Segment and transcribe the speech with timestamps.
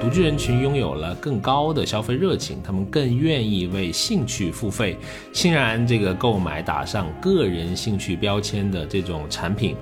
[0.00, 4.96] 独居人群拥有了更高的消费热情，他们更愿意为兴趣付费，
[5.32, 9.76] 欣然这个购买打上个人兴趣标签的这种产品。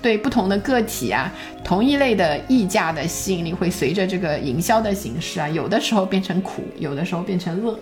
[0.00, 1.32] 对不同的个体啊，
[1.64, 7.78] 同一类的溢价的吸引力会随着这个营销的形式啊，有的时候变成苦，有的时候变成乐。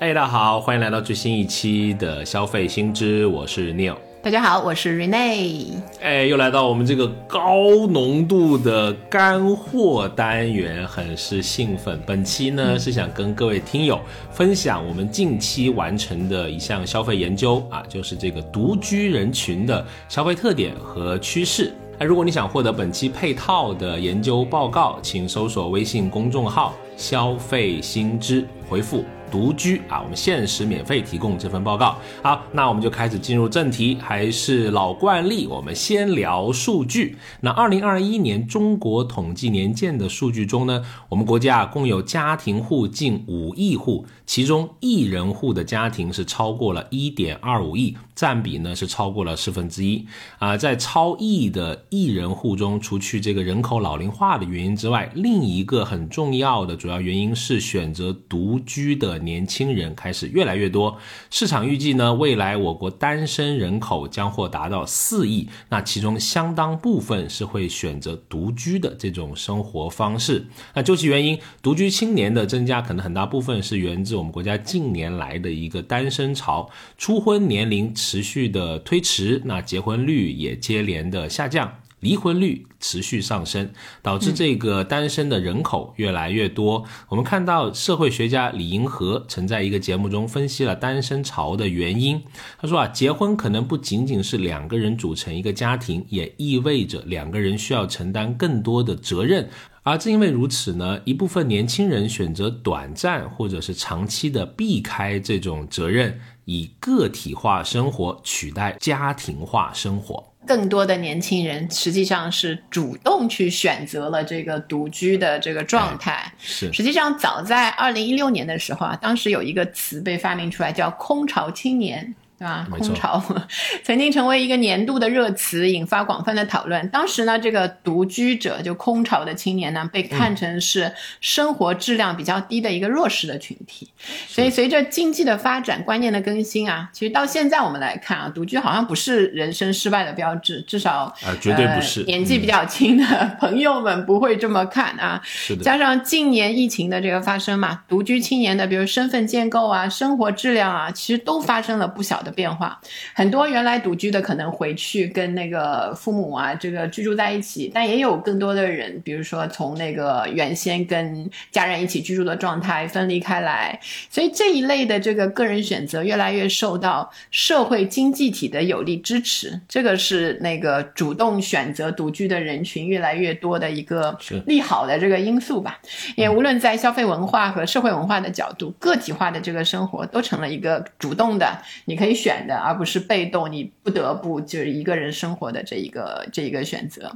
[0.00, 3.96] 哎，大家好，欢迎来到最新一期的消费新知，我是 Neil。
[4.22, 5.80] 大家好，我是 Rene。
[6.02, 11.98] 哎，又来到我们这个高浓度的干货单元，很是兴奋。
[12.04, 13.98] 本期呢是想跟各位听友
[14.30, 21.72] 分享我们近期完成的一项消费研究啊，就是这个独居人群的消费特点和趋势。
[21.98, 29.02] 那如果你想获得本期配套的研究报告，请搜索微信公众号“消费新知”，回复。
[29.30, 31.96] 独居啊，我们限时免费提供这份报告。
[32.22, 37.16] 好，那我们就开始进入正题，还是老惯例，我们先聊数据。
[37.40, 50.04] 那二零二一年中国统计年鉴的数据中呢，我们国家啊共有家庭户近五亿户，其中一人户的家庭是超过了一点二五亿，占比呢是超过了四分之一。
[50.40, 59.19] 啊，在超亿的一人户中，除去这个人口老龄化的原因之外，另一个很重要的主要原因是选择独居的。
[59.20, 60.98] 年轻人开始越来越多，
[61.30, 70.46] 市场预计呢，未来我国单身人口将或达到四亿，那其中相当部分是会选择独居的这种生活方式。
[70.74, 81.79] 那究其原因，独居青年的增加可能很大部分是源自我们国家近年来的一个单身潮，初婚年龄持续的推迟，那结婚率也接连的下降。
[82.00, 83.70] 离婚率持续上升，
[84.02, 86.84] 导致这个单身的人口越来越多。
[87.08, 92.22] 我们看到社会学家李银河曾在一个节目中分析了单身潮的原因。
[92.58, 99.48] 他说啊，结婚可能不仅仅是两个人组成一个家庭，也意味着两个人需要承担更多的责任。
[99.82, 110.29] 而正因为如此呢，一部分年轻人选择短暂或者是长期的避开这种责任，以个体化生活取代家庭化生活。
[110.46, 116.32] 更多的年轻人实际上是主动去选择了这个独居的这个状态。
[116.38, 122.14] 是，实际上早在二零一六年的时候啊，当时有一个词被发明出来，叫“空巢青年”。
[122.40, 122.66] 对吧？
[122.70, 123.22] 空巢
[123.84, 126.88] 曾经成为一个年度的热词，引发广泛的讨论。
[126.88, 130.90] 当时呢，这个独居者就空巢的青年呢，被看成是
[131.20, 133.90] 生活质量比较低的一个弱势的群体。
[134.26, 142.02] 所以，随着经济的发展、观念的更新啊，其实到现在我们来看啊，独居好像不是人生失败的标志，至少啊，绝对不是。
[142.04, 145.20] 年纪比较轻的朋友们不会这么看啊。
[145.22, 145.62] 是的。
[145.62, 152.29] 加上近年疫情的这个发生嘛，独居青年的比如身份建构啊、生活质量啊，其实都发生了不小的。
[152.30, 152.80] 变化
[153.14, 175.80] 很多，原来独居的可能回去跟那个父母啊，这个居住在一起，但也有更多的人，比如说从那个原先跟家人一起居住的状态分离开来，所以这一类的这个个人选择越来越受到社会经济体的有力支持，这个是那个主动选择独居的人群越来越多的一个利好的这个因素吧。
[176.16, 182.19] 也无论在消费文化和社会文化的角度，个体化的这个生活都成了一个主动的，你可以。
[182.20, 187.10] 选的，而不是被动，你不得不就是一个人生活的这一个这一个选择。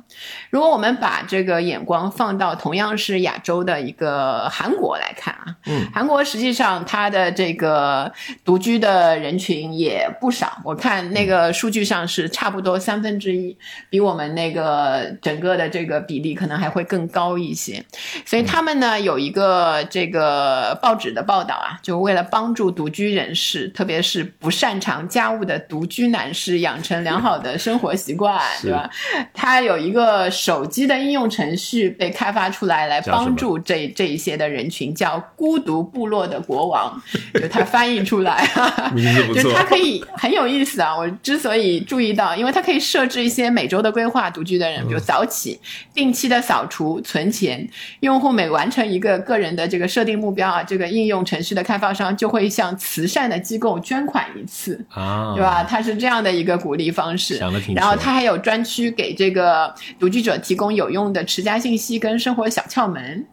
[0.51, 8.11] 如果我们把这个眼光放到同样是亚洲的一个韩国来看啊，嗯，韩国实际上它的这个
[8.45, 13.55] 独居的人群也不少，我看那个数据上是差不多三分之一，
[13.91, 17.85] 比我们那个整个的这个比例可能还会更高一些。
[18.25, 24.94] 所以他们呢有一个这个报纸的报道啊，就为了帮助独居人士，特别是不擅长。
[25.03, 28.89] 家务的独居男士养成良好的生活习惯，对吧？
[29.33, 37.01] 他有一个手机的应用程序被开发出来，来帮助这这一些的人群，叫“孤独部落的国王”，
[37.35, 38.47] 就他翻译出来，
[39.35, 40.97] 就他可以很有意思啊！
[40.97, 45.59] 我之所以注意到，因为他可以设置一些每周的规划，独居的人，比如早起、
[45.93, 47.69] 定期的扫除、存钱。
[48.01, 54.84] 用户每完成一个个人的这个设定目标啊，这个应用程序的开发商就会向慈善的机构捐款一次。
[54.91, 55.65] 啊，对吧？
[55.65, 57.39] 它是这样的一个鼓励方式，
[57.75, 63.27] 然后它还有专区给这个独居者提供有用的持家信息跟生活小窍门。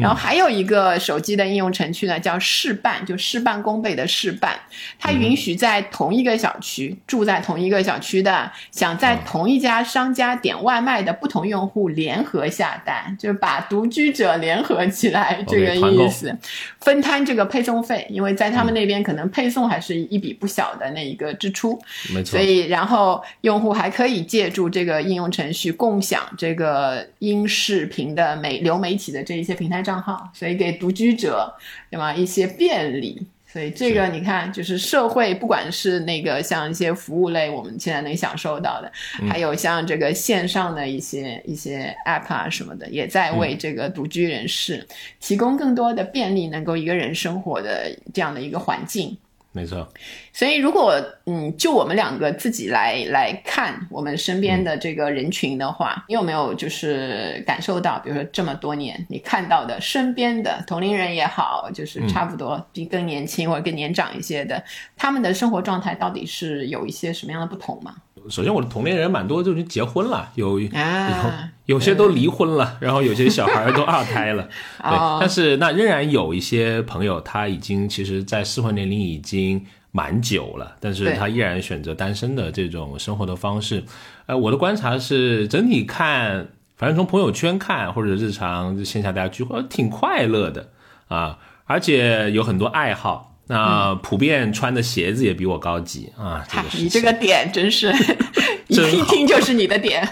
[0.00, 4.56] 然后还有一个手机的应用程序呢，叫事半，就事半功倍的事半，
[4.98, 16.34] 它允许在同一个小区住在同一个小区的，想在同一家商家点外卖的不同用户联合下单，就是把独居者联合起来，这个意思，
[16.80, 21.78] 分摊这个配送费，因为在他们那边可能配送还是一笔不小的的那一个支出。
[22.14, 22.38] 没错。
[22.38, 22.40] 所。
[22.40, 31.54] 以，然后用户还可以借助这个应用程序共享这个音视频的媒流媒体的这一些平台账号，所以给独居者
[31.90, 33.26] 对吗一些便利。
[33.48, 38.92] 所以这个你看，就是社会，不管是那个像一些服务类，我们现在能享受到的，
[39.30, 44.86] 还有像这个线上的一些一些 App 啊什么的，也在为这个独居人士
[45.20, 49.16] 提供更多的便利，能够一个人生活的这样的一个环境。
[49.56, 49.88] 没错，
[50.34, 64.62] 所以，如果嗯，就我们两个自己来来看我们身边的这个人群的话，你有没有就是感受到，比如说这么多年你看到的身边的同龄人也好，就是差不多比更年轻或者更年长一些的，
[64.94, 67.94] 他们的生活状态到底是有一些什么样的不同吗？
[68.28, 74.48] 首先我的同龄人蛮多就已经结婚了，有啊，有些都离婚了，然后有些小孩都二胎了，
[74.82, 74.90] 对。
[74.90, 83.82] 哦但是那仍然有一些朋友，他已经其实，在适婚年龄已经蛮久了，但是他依然选择单身的这种生活的方式。
[84.26, 90.68] 呃，我的观察是，整体看，反正从朋友圈看或者日常线下大家聚会，挺快乐的
[91.08, 93.25] 啊，而且有很多爱好。
[93.48, 97.92] 那普遍穿的鞋子也比我高级啊，这嗨个，你这个点真是
[98.68, 100.02] 一真一听就是你的点。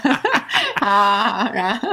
[0.81, 1.89] 啊，然后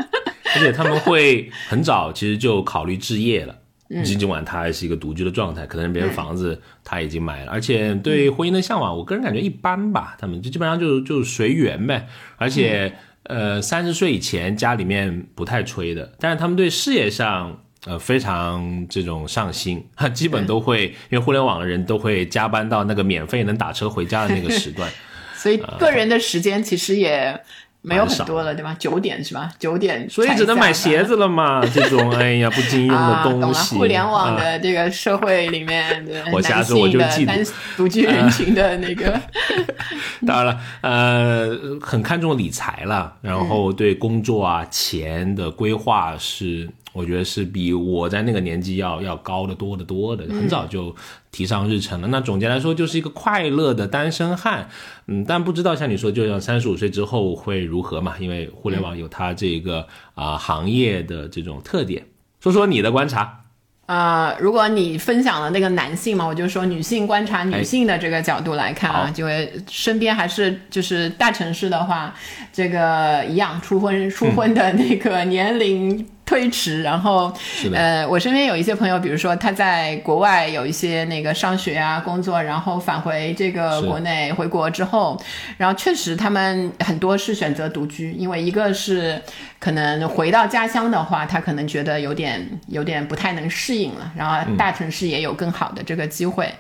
[0.54, 3.56] 而且他们会很早其实就考虑置业了。
[3.90, 4.04] 嗯。
[4.04, 10.16] 尽管他还是一个独居的状态，可能别人房子他已经买了，而且对婚姻的向往，我个人感觉一般吧。
[10.18, 12.06] 他们就基本上就就随缘呗。
[12.36, 12.98] 而且，嗯。
[13.24, 24.88] 呃，三十岁以前家里面不太催的，但是他们对事业上呃非常这种上心，哈，基本都会，因为互联网的人都会加班到那个免费能打车回家的那个时段。
[25.34, 27.43] 所以个人的时间其实也
[27.81, 28.76] 没有很多了，对吧？
[28.79, 29.50] 九点是吧？
[29.58, 31.02] 九点，所以只能买鞋。
[31.02, 33.25] 子了嘛，这种哎呀不经用的。
[33.40, 33.75] 东西。
[33.76, 37.44] 互联网啊的这个社会里面 的我瞎男说我就嫉妒性的单
[37.76, 39.20] 独居人群的那个，
[40.25, 50.94] 当然了，呃，很看重理财了，然后对工作啊、钱的规划是，我觉得是比我在那个年纪要要高得多得多的，很早就
[51.30, 52.08] 提上日程了。
[52.08, 54.68] 那总结来说，就是一个快乐的单身汉，
[55.06, 58.14] 嗯，但不知道像你说，就像三十五岁之后会如何嘛？
[58.20, 62.04] 因为互联网有它这个啊、行业的这种特点。
[62.40, 63.44] 说说你的观察，
[63.86, 72.12] 呃，如果你分享了那个男性嘛，我就说女性观察女性的这个角度来看啊，好就会身边还是就是大城市的话，
[72.52, 77.32] 这个一样初婚初婚的那个年龄推迟，然后
[77.74, 85.20] 呃，我身边有一些朋友，比如说他在国外有一些那个上学啊、工作，然后返回这个国内回国之后，
[85.58, 89.20] 然后确实他们很多是选择独居，因为一个是
[89.58, 96.52] 可能回到家乡的话，他可能觉得有点有点不太能适应了，然后大城市也有更好的这个机会。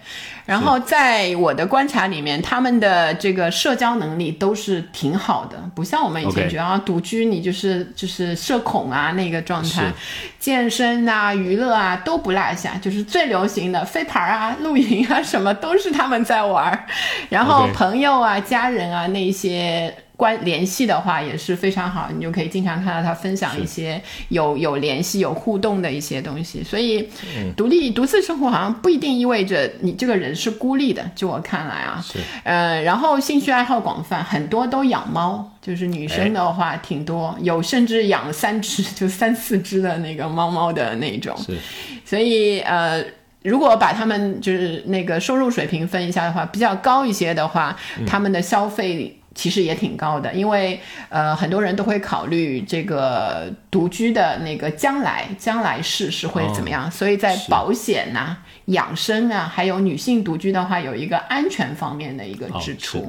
[0.44, 9.92] 然后在我的观察里面，他们的这个社交能力都是挺好的，不像我们以前觉得啊，独居你就是就是社恐啊那个状态，
[10.38, 16.84] 健身啊、娱乐啊都不落下，就是最流行的飞盘啊、露营啊什么都是他们在玩儿。
[17.28, 26.62] 然后朋友啊、家人啊那些关联系的话也是非常好，你就可以经常看到他分享一些有有联系、有互动的一些东西。
[26.62, 41.36] 所以，嗯独立独自生活好像不一定意味着你这个人是孤立的，就我看来啊，是呃，然后兴趣爱好广泛，很多都养猫，就是女生的话挺多，有甚至养三只，就三四只的那个猫猫的那种。
[41.44, 41.58] 是
[42.04, 43.04] 所以呃，
[43.42, 47.76] 如果把他们就是那个收入水平分一下的话，比较高一些的话，
[48.06, 49.18] 他们的消费。
[49.34, 62.98] 其实也挺高的，因为呃很多人都会考虑这个独居的那个将来将来世是会怎么样，所以在保险呐、养生啊，还有女性独居的话，有一个安全方面的一个支出。
[62.98, 63.04] 是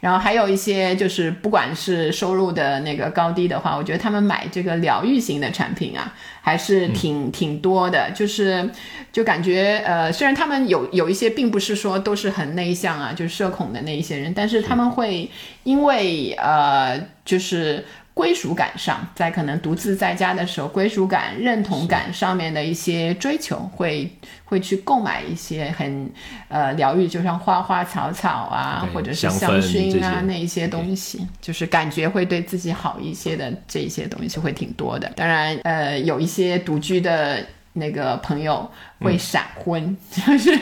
[0.00, 8.08] 然后还有一些就是，不管是收入的那个高低的话，我觉得他们买这个疗愈型的产品啊，还是挺、挺多的。
[8.12, 8.70] 就是
[9.10, 15.28] 就感觉呃，虽然他们有有一些并不是说都是很内向啊，就是社恐的那一些人，但是他们会
[15.64, 17.84] 因为呃，就是。
[18.18, 24.10] 归属感上，在可能独自在家的时候，归属感、认同感上面的一些追求，会
[24.44, 26.10] 会去购买一些很
[26.48, 35.08] 呃疗愈，就像花花草草啊，或者是香薰啊那一些东西，就是感觉会对自己好一些的这一些东西会挺多的。
[35.14, 37.46] 当然，呃，有一些独居的。
[37.78, 38.70] 那个朋友
[39.00, 40.58] 会闪婚， 就是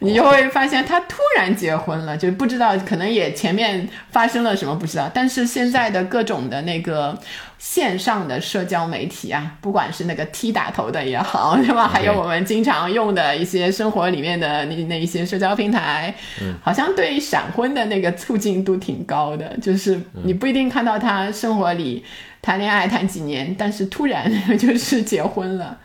[0.00, 7.18] 你就会发现他突然结婚了，就不知道可能也前面发生了什么不知道，但是现在的各种的那个
[7.58, 11.86] 线上的社交媒体啊，不管是那个 T 打头的也好， 对吧？
[11.86, 16.14] 还有我们经常用的一些生活里面的那那一些社交平台，
[16.62, 22.04] 好像对闪婚的那个促进度挺高的，就是你不一定看到他生活里
[22.42, 25.78] 谈恋爱谈几年，但是突然 就是结婚了。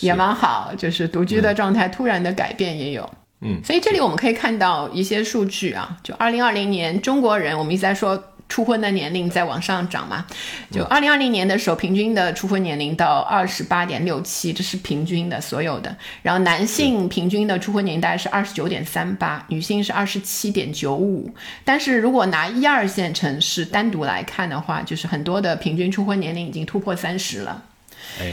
[0.00, 3.08] 也蛮好，就是独居的状态突然的改变也有，
[3.40, 10.26] 嗯，所以这里我们可以看到一些数据啊，就二零二零年中国人，我们一直在说初婚的年龄在往上涨嘛，
[10.72, 21.32] 就二零二零年的时候，平均的初婚年龄到二十八点六七，这是平均的所有的，然后男性平均的初婚年龄大概是二十九点三八，女性是二十七点九五，
[21.64, 27.62] 但是如果拿一二线城市单独来看的话，就是很多的平均初婚年龄已经突破三十了。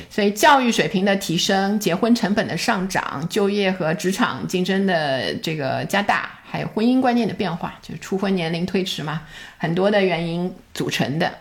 [0.09, 6.31] 所以教育水平的提升、结婚成本的上涨、就业和职场竞争的这个加大。
[6.49, 9.21] 还有婚姻观念的变化，就是初婚年龄推迟嘛，
[9.57, 11.31] 很多的原因组成的。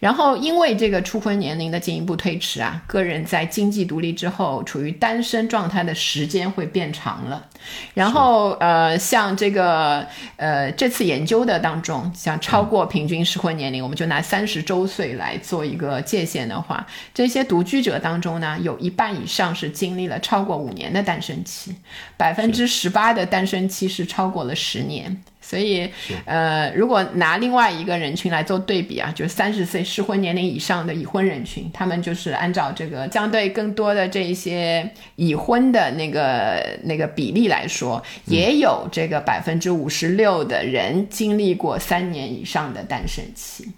[0.00, 7.46] 然后因为这个初婚年龄的进一步推迟啊，个人在经济独立之后，处于单身状态的时间会变长了。
[7.94, 21.74] 然后呃，像这个呃这次研究的当中，像超过平均适婚年龄，我们就拿三十周岁来做一个界限的话，这些独居者当中呢，有一半以上是经历了超过五年的单身期，
[22.16, 24.54] 百分之十八的单身期是超过了。
[24.54, 25.88] 十年，所以
[26.24, 43.68] 呃，如果拿另外一个人群来做对比啊，就是三十岁适婚年龄以上的已婚人群，他们就是按照这个相对更多的这一些已婚的那个那个比例来说，也有这个百分之五十六的人经历过三年以上的单身期。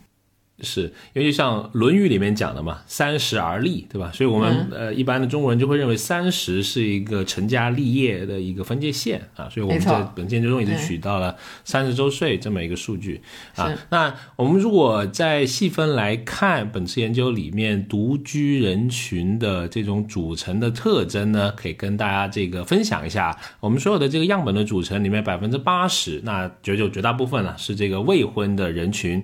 [0.61, 0.83] 是
[1.13, 4.11] 因为就像《论语》里面讲的嘛，“三十而立”，对吧？
[4.15, 13.21] 所以我们呃一般的中国人就会认为三十是一个成家立业的一个分界线啊，所以我们在本研究中也是取到了三十周岁这么一个数据
[13.55, 13.71] 啊。
[13.91, 23.37] 那我们如果再细分来看本次研究里面独居人群的这种组成的特征呢，可以跟大家这个分享一下。
[23.61, 29.23] 我们所有的这个样本的组成里面，百分之八十，那绝就绝大部分了是这个未婚的人群。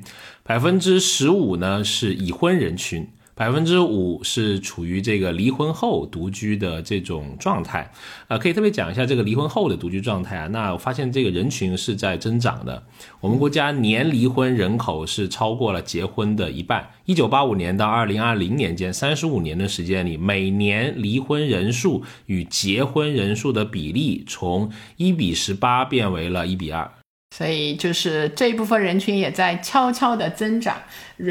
[0.53, 7.91] 百分之十五呢是已婚人群，百分之五是处于这个离婚后独居的这种状态，
[8.29, 10.47] 啊，可以特别讲一下这个离婚后的独居状态啊。
[10.49, 12.83] 那我发现这个人群是在增长的，
[13.23, 16.87] 我们国家年离婚人口是超过了结婚的一半。
[17.07, 26.93] 一九八五年到二零二零年间，三十五年的时间里，每年离婚人数与结婚人数的比例从一比十八变为了一比二。
[27.35, 30.77] 所以就是这一部分人群也在悄悄的增长，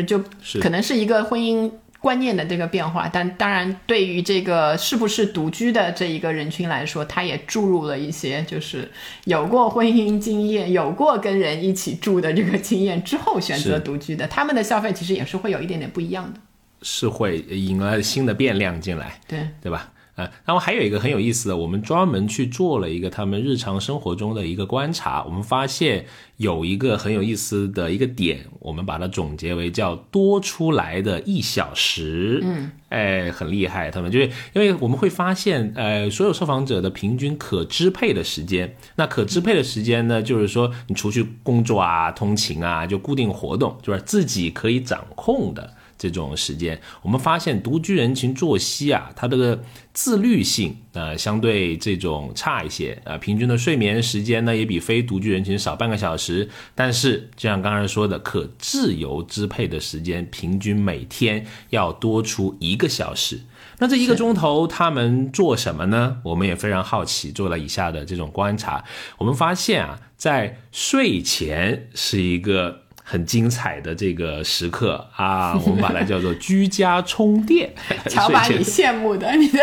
[0.08, 0.18] 就
[0.60, 3.08] 可能是一个婚姻观念的这个变化。
[3.08, 8.90] 但当然，对于这个是不是独居的这一个人群来说，他也注入了一些就是
[9.26, 16.40] 有过婚姻经验、有过跟人一起住的这个经验之后选择独居的，他们的消费其实也是会有一点点不一样的，
[16.82, 19.92] 是会引来新的变量进来，对对吧？
[20.22, 26.06] 啊，然后还有一个很有意思的，我们专门去做了一个他们日常生活中的一个观察，我们发现
[26.38, 32.40] 有一个很有意思的一个点，我们把它总结为叫多出来的一小时。
[32.44, 45.76] 嗯，哎，很厉害，他们就是因为我们会发现，呃，所有受访者的平均可支配的时间，那可支配的时间呢，就是说你除去工作啊、通勤啊，就固定活动，就是自己可以掌控的。
[46.10, 56.50] 这种时间，我们发现独居人群作息啊，它这个自律性呃相对这种差一些啊，平均的睡眠时间呢也比非独居人群少半个小时。
[56.74, 63.40] 但是就像刚才说的，可自由支配的时间平均每天要多出一个小时。
[63.78, 66.18] 那这一个钟头他们做什么呢？
[66.24, 68.84] 我们也非常好奇，做了以下的这种观察，
[69.20, 72.82] 我们发现啊，在睡前是一个。
[73.12, 77.70] 很精彩的这个时刻啊，我们把它叫做居家充电。
[78.08, 79.60] 瞧把你羡慕的，你的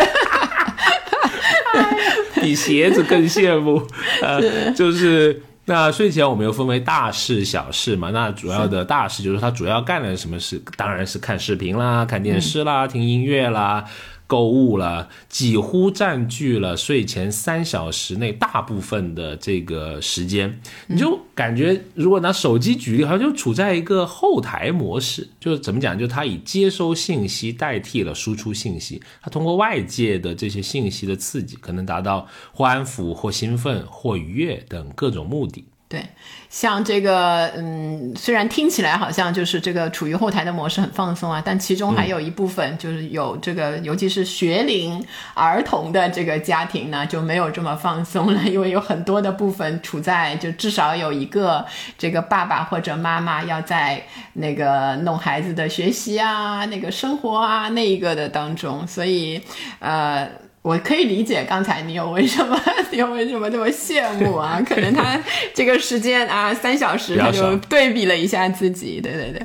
[2.42, 3.82] 比鞋子更羡慕。
[4.20, 8.10] 呃， 就是那睡前我们又分为大事小事嘛。
[8.10, 10.62] 那主要的大事就是他主要干了什么事？
[10.76, 13.82] 当然是看视频啦、看电视啦、听音乐啦。
[14.28, 20.61] 购物了，几乎占据了睡前三小时内大部分的这个时间。
[20.87, 25.26] 你就感觉，如果拿手机举例，好像就处在一个后台模式。
[25.40, 25.99] 就是怎么讲？
[25.99, 29.00] 就它以接收信息代替了输出信息。
[29.23, 35.64] 它通过外界的这些信息的刺激，可能达到或安抚、或兴奋、或愉悦等各种目的。
[35.90, 36.04] 对，
[36.50, 45.02] 像这个，嗯，虽然听起来好像就是这个处于后台的模式很放松啊，但其中还有一部分就是有这个，尤其是学龄
[45.33, 51.64] 儿童的这个家庭呢，就没有这么放松了，因为有很多的部分处在就至少有一个
[51.97, 54.02] 这个爸爸或者妈妈要在
[54.35, 59.40] 那个弄孩子的学习啊、那个生活啊那一个的当中，所以，
[59.78, 60.28] 呃。
[60.68, 62.60] 我可以理解刚才你有为什么
[62.92, 64.60] 你有为什么那么羡慕啊？
[64.68, 65.18] 可能他
[65.54, 69.40] 这个时间啊三小时，他就对比了一下自己，对对对。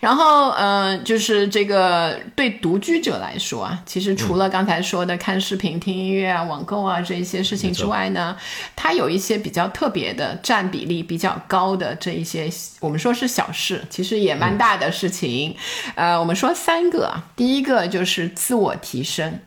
[0.00, 8.34] 然后嗯，就是这个对独居者来说啊，其实除了刚才说的看视频、听音乐啊、网购啊这一些事情之外呢，
[8.74, 12.48] 它有一些比较特别的、占比例比较高的这一些，
[12.80, 15.54] 我们说是小事，其实也蛮大的事情。
[15.96, 19.38] 呃，我们说三个，第一个就是自我提升，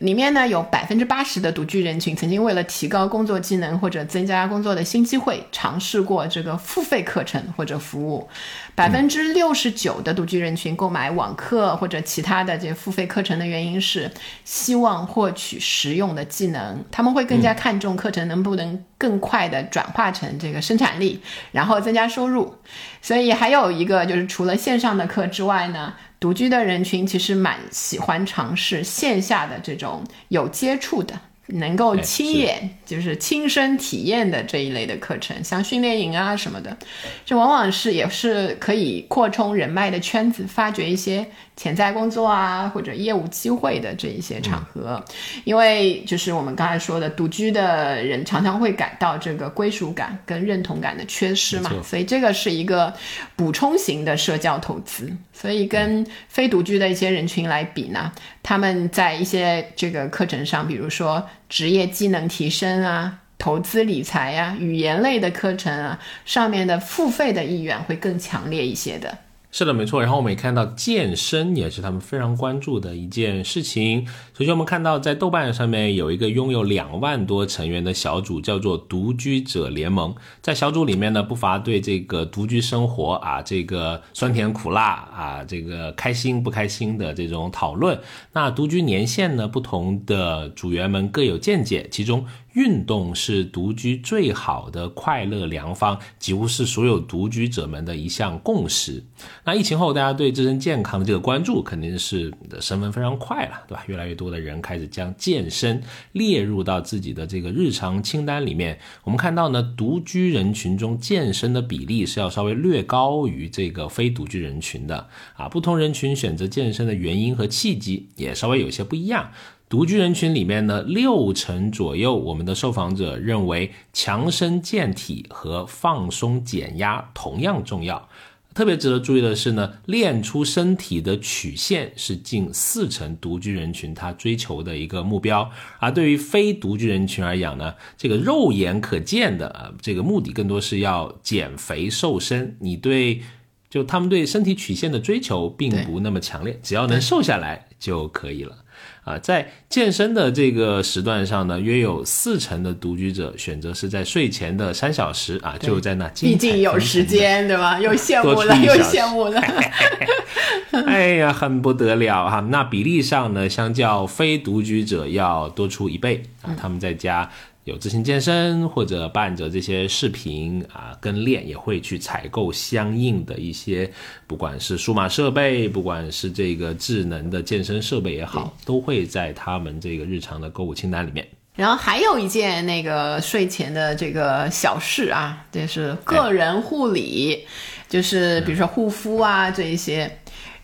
[0.00, 0.46] 里面呢。
[0.48, 8.28] 有百分之八十的独居人群曾经为了提高工作技能或者增加工作的新机会，尝试过这个付费课程或者服务。
[8.74, 14.10] 百分之六十九的独居人群购买网课或者其他的这付费课程的原因是
[14.44, 21.20] 希望获取实用的技能，他们会更加看重课程能不能更快的转化成这个生产力，
[21.52, 22.54] 然后增加收入。
[23.02, 25.94] 所以还有一个就是除了线上的课之外呢。
[26.20, 31.20] 独居的人群其实蛮喜欢尝试线下的这种有接触的。
[31.50, 36.76] 能够亲眼就是亲身体验的这一类的课程，像训练营啊什么的，
[37.24, 41.26] 这往往是也是可以扩充人脉的圈子，发掘一些
[41.58, 45.04] 潜在工作啊或者业务机会的这一些场合。
[45.44, 52.94] 因为就是我们刚才说的，独居的人常常会感到这个归属感跟认同感的缺失嘛，所以这个是一个
[53.34, 55.12] 补充型的社交投资。
[55.32, 58.12] 所以跟非独居的一些人群来比呢，
[58.42, 69.18] 他们在一些这个课程上，比如说职业技能提升啊、投资理财呀、语言类的课程啊，上面的付费的意愿会更强烈一些的。
[69.50, 70.02] 是的，没错。
[70.02, 74.06] 然后我们也看到健身也是他们非常关注的一件事情。
[74.36, 80.14] 首先，我们看到在豆瓣上面有一个拥有两万多成员的小组，叫做“独居者联盟”。
[80.42, 87.98] 在小组里面呢，不乏对这个独居生活啊，这个酸甜苦辣啊，这个开心不开心的这种讨论。
[88.34, 91.88] 那独居年限呢，不同的组员们各有见解。
[91.90, 99.04] 其中，运动是独居最好的快乐良方，几乎是所有独居者们的一项共识。
[99.44, 103.84] 那疫情后，大家对自身健康的这个关注肯定是升温非常快了，对吧？
[103.86, 108.78] 越来越多的人开始将健身列入到自己的这个日常清单里面。
[109.04, 115.48] 我们看到呢，独居人群中健身的比例是要稍微略高于这个非独居人群的啊。
[115.48, 119.30] 不同人群选择健身的原因和契机也稍微有些不一样。
[119.68, 128.08] 独居人群里面呢，六成左右我们的受访者认为强身健体和放松减压同样重要。
[128.54, 142.56] 特别值得注意的是呢，练出身体的曲线是近四成独居人群他追求的一个目标，而对于非独居人群而言呢，这个肉眼可见的啊，这个目的更多是要减肥瘦身。
[142.60, 143.20] 你对，
[143.68, 148.64] 就他们对身体曲线的追求并不那么强烈，只要能瘦下来就可以了。
[149.08, 156.06] 啊，在健身的这个时段上呢，约有四成的独居者选择是在睡前的三小时啊，就在那。
[156.20, 157.80] 毕竟有时间，对吧？
[157.80, 159.40] 又羡慕了，又羡慕了。
[160.86, 162.40] 哎呀，很不得了哈！
[162.50, 167.30] 那比例上呢，相较非独居者要多出一倍啊，他们在家。
[167.68, 173.88] 有自行健身或者伴着这些视频啊跟练，也会去采购相应的一些，
[174.26, 181.24] 不管是数码设备，不管是这个智能的健身设备也好，都会在他们这个日常的购物清单里面。
[181.54, 187.44] 然后还有一件那个睡前的这个小事啊，就是个人护理，
[187.88, 190.10] 就是比如说护肤啊这一些。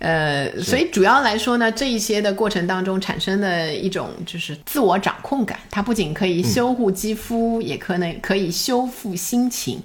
[0.04, 9.82] 呃，所以主要来说呢，这一些的过程当中产生的一种就是自我掌控感，它不仅可以修护肌肤，也可能可以修复心情，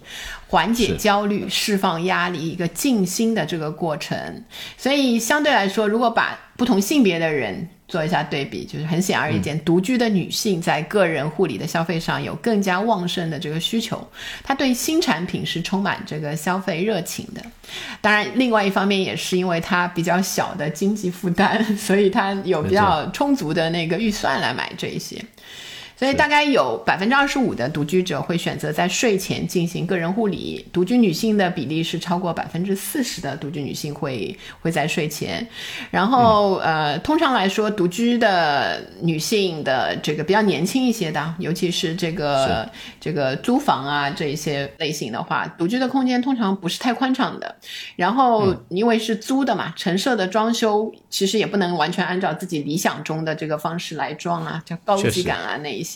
[0.48, 4.44] 缓解焦虑，释放压力，一个静心的这个过程。
[4.78, 7.70] 所以相对来说，如果把不同性别的人。
[7.90, 14.08] 做一下对比，就是很显而易见，独居的女性在个人护理的消费上有更加旺盛的这个需求，
[14.44, 17.42] 她对新产品是充满这个消费热情的。
[18.00, 25.20] 当然，另外一方面也是因为她比较小的经济负担，所以她有比较充足的那个预算来买这一些。
[26.00, 35.46] 所以大概有百分之二十五的独居者会选择在睡前进行个人护理，独居女性的比例是超过百分之四十的独居女性会会在睡前。
[35.92, 42.70] 然后呃，通常来说，独居的女性的这个比较年轻一些的，尤其是这个
[43.02, 47.54] 这个租房啊这一些类型的话，独居的空间通常不是太宽敞的。
[47.98, 55.89] 然后因为是租的嘛，陈设的装修其实也不能完全按照自己理想中的这个方式来装啊，叫高级感啊那一些，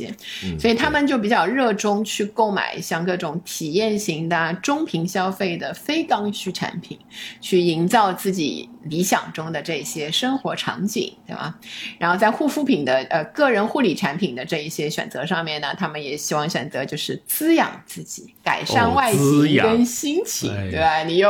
[0.59, 6.97] 所以他们就比较热衷去购买像各种体验型的、中频消费的非刚需产品，
[7.39, 11.55] 去营造自己理想中的这些生活场景，对吧？
[11.99, 21.03] 然后在护肤品的呃个人护理产品的这一些选择上面呢，他们也希望选择就是滋养自己、改善外形跟心情，对吧？
[21.03, 21.29] 你又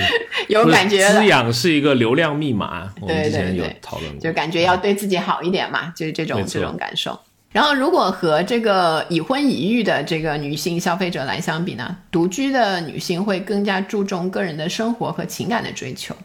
[0.48, 7.18] 有感觉滋养是一个流量密码，我们之前有讨论过，就感觉要对自己好一点嘛，就是这种这种感受。
[7.54, 16.16] 然后，如果和这个已婚已育的这个女性消费者来相比呢，独居的女性会更加注重个人的生活和情感的追求，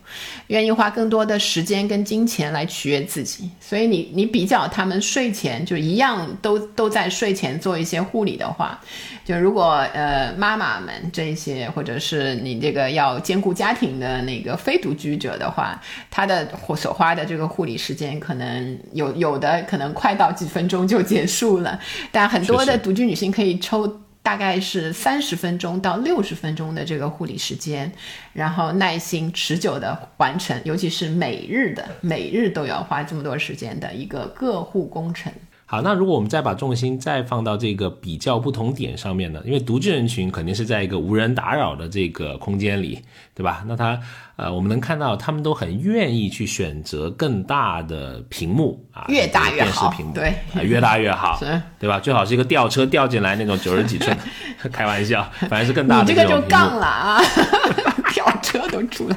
[0.47, 3.47] 愿意花更多的时间跟金钱来取悦自己。
[3.59, 8.81] 所以，你你比较他们睡前就一样都都在睡前做一些护理的话，
[9.23, 21.18] 就如果呃妈妈们这些，或者是你这个要兼顾家庭的那个非独居者的话，他的所花的这个护理时间可能有有的可能快到几分钟就结。
[21.19, 21.79] 结束了，
[22.11, 27.91] 但很多的独居女性可以抽大概是三十分钟到六十分钟的这个护理时间，
[28.33, 35.31] 然后耐心持久的完成，尤其是每日的，每日都要花这么多时间的一个个护工程。
[35.71, 39.39] 好，那如果我们再把重心再放到这个比较不同点上面呢？
[39.45, 42.99] 因为独居人群肯定是在一个无人打扰的这个空间里，
[43.35, 43.63] 对吧？
[43.67, 43.99] 那他
[44.35, 51.39] 呃，我们能看到他们都很愿意去选择更大的屏幕啊，越大越好，屏幕对，越大越好，
[51.77, 51.99] 对吧？
[51.99, 54.17] 最好是一个吊车吊进来那种九十几寸，
[54.73, 56.05] 开玩笑，反正是更大的。
[56.05, 57.21] 你这个就杠了啊，
[58.11, 59.15] 吊车都出来。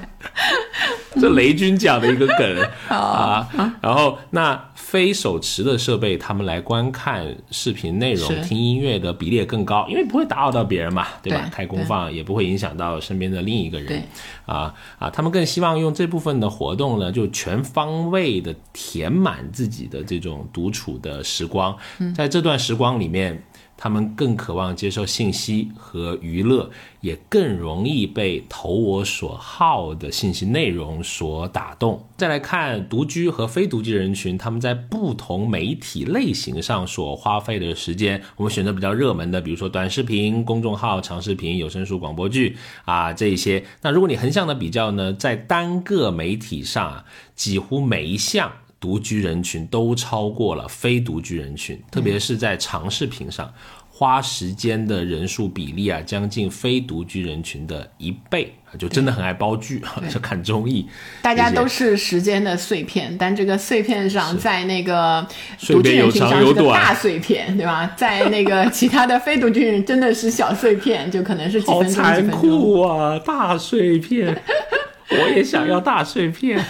[1.18, 3.48] 这雷军讲的一个梗 啊，
[3.80, 4.62] 然后那
[4.92, 11.48] 非手持的设备，他们来观看视频内容、听音乐的比例更高，因为不会打扰到别人嘛，对吧？
[11.50, 14.02] 开功放也不会影响到身边的另一个人，
[14.44, 21.74] 啊啊，他们更希望用这部分的活动呢，就全方位的填满自己的这种独处的时光，
[22.14, 23.42] 在这段时光里面。
[23.82, 32.06] 他们更渴望接受信息和娱乐，也更容易被投我所好的信息内容所打动。
[32.16, 43.64] 再来看独居和非独居人群，他们在不同媒体类型上所花费的时间，我们选择比较热门的，比如说短视频、公众号、长视频、有声书、广播剧啊这一些。
[43.80, 48.52] 那如果你横向的比较呢，在单个媒体上啊，几乎每一项。
[48.82, 53.54] 独居人群都超过了非独居人群，特别是在长视频上
[53.88, 60.88] 花时间的人数比例啊，将近非独居人群的一倍啊，就真的很爱煲剧， 就看综艺。
[61.22, 65.24] 大家都是时间的碎片，但这个碎片上在那个
[65.60, 67.94] 独居人群上是个大碎片，对吧？
[67.96, 72.04] 在那个其他的非独居人真的是小碎片，就可能是几分钟几分钟。
[72.04, 73.16] 好残酷啊！
[73.20, 74.42] 大碎片，
[75.10, 76.60] 我也想要大碎片。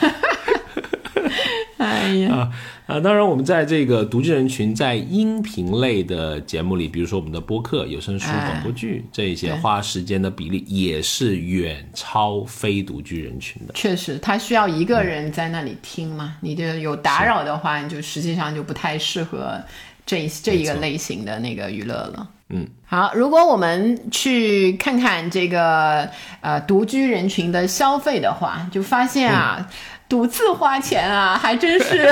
[1.84, 2.50] 哎呀啊
[2.86, 3.00] 啊！
[3.00, 13.74] 当然，我们在这个独居人群在音频类的节目里，比如说我们的播客、有声书、广播剧这一些，花时间的比例也是远超非独居人群的。
[13.74, 16.36] 确实，他需要一个人在那里听嘛？
[16.40, 19.60] 你这有打扰的话，你就实际上就不太适合
[20.06, 22.28] 这这一个类型的那个娱乐了。
[22.54, 26.06] 嗯，好，如果我们去看看这个
[26.42, 29.66] 呃独居人群的消费的话，就发现啊。
[30.12, 32.06] 独自花钱啊，还真是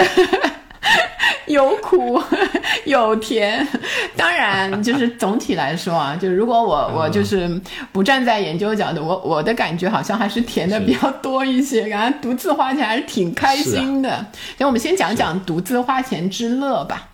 [1.45, 2.19] 有苦
[2.87, 3.69] 有甜。
[4.17, 7.61] 当然，就是总体来说啊，就如果我我就是
[7.93, 11.87] 不站在研究角度，我我的感觉好像还是甜的比较多一些。
[11.91, 14.25] 感觉独自花钱还是挺开心的。
[14.57, 17.07] 那我们先讲讲独自花钱之乐吧。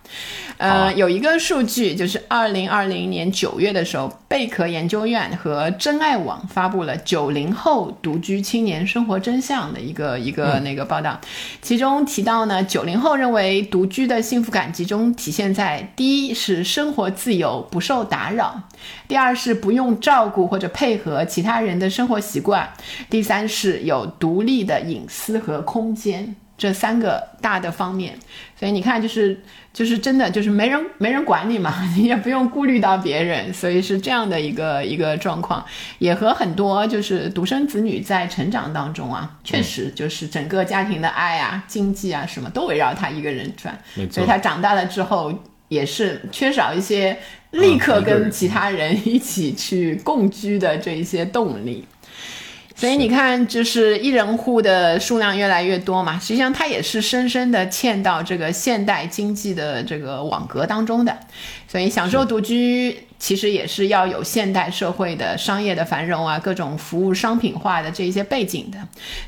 [0.57, 11.21] 呃，有一个数据，就是二零二零年九月的时候，贝壳研究院和真爱网发布了九零后独居青年生活真相的一个一个那个报道，
[11.61, 18.63] 其中提到呢，九零后认为独居的幸福感集中体现在第一是生活自由不受打扰，
[19.07, 22.67] 第二是不用照顾或者配合其他人的生活习惯，
[23.11, 26.35] 第三是有独立的隐私和空间。
[26.57, 28.17] 这三个大的方面，
[28.59, 29.39] 所以你看，就是
[29.77, 35.63] 就是真的就是没人没人管你嘛， 你也不用顾虑到别人，所以是这样的一个一个状况，
[35.99, 43.77] 也和很多就是独生子女在成长当中啊，确实就是整个家庭的爱啊、经济啊什么都围绕他一个人转，
[44.09, 45.31] 所以他长大了之后。
[45.69, 47.19] 也是缺少一些
[47.51, 51.85] 立刻跟其他人一起去共居的这一些动力。
[52.79, 61.17] 所以你看，就是一人户的数量越来越多嘛，实际上它也是深深的嵌到这个现代经济的这个网格当中的。
[61.67, 68.77] 所以享受独居其实也是要有现代社会的商业的繁荣啊，各种服务商品化的这一些背景的。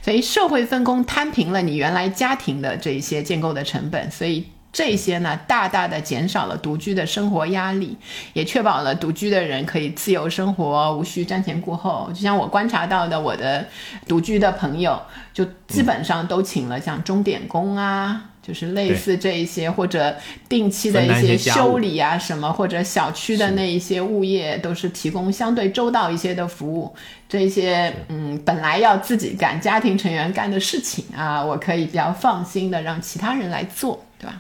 [0.04, 4.46] 所以社会分工摊平了你原来家庭的这一些建构的成本，所以。
[4.72, 7.98] 这些呢，大大的减少了独居的生活压力，
[8.34, 12.08] 也确保了独居的人可以自由生活，无需瞻前顾后。
[12.14, 13.66] 就像我观察到的，我的
[14.08, 15.02] 独居的朋友，
[15.34, 20.16] 就基本上都请了像钟点工啊，就是类似这一些，或者
[20.48, 26.96] 定期的一些修理啊什么，或者小区的那一些物业，都是提供相对周到一些的服务。
[27.28, 34.40] 这些嗯，本来要自己干、家庭成员干的事情啊，我可以比较放心的让其他人来做，对吧？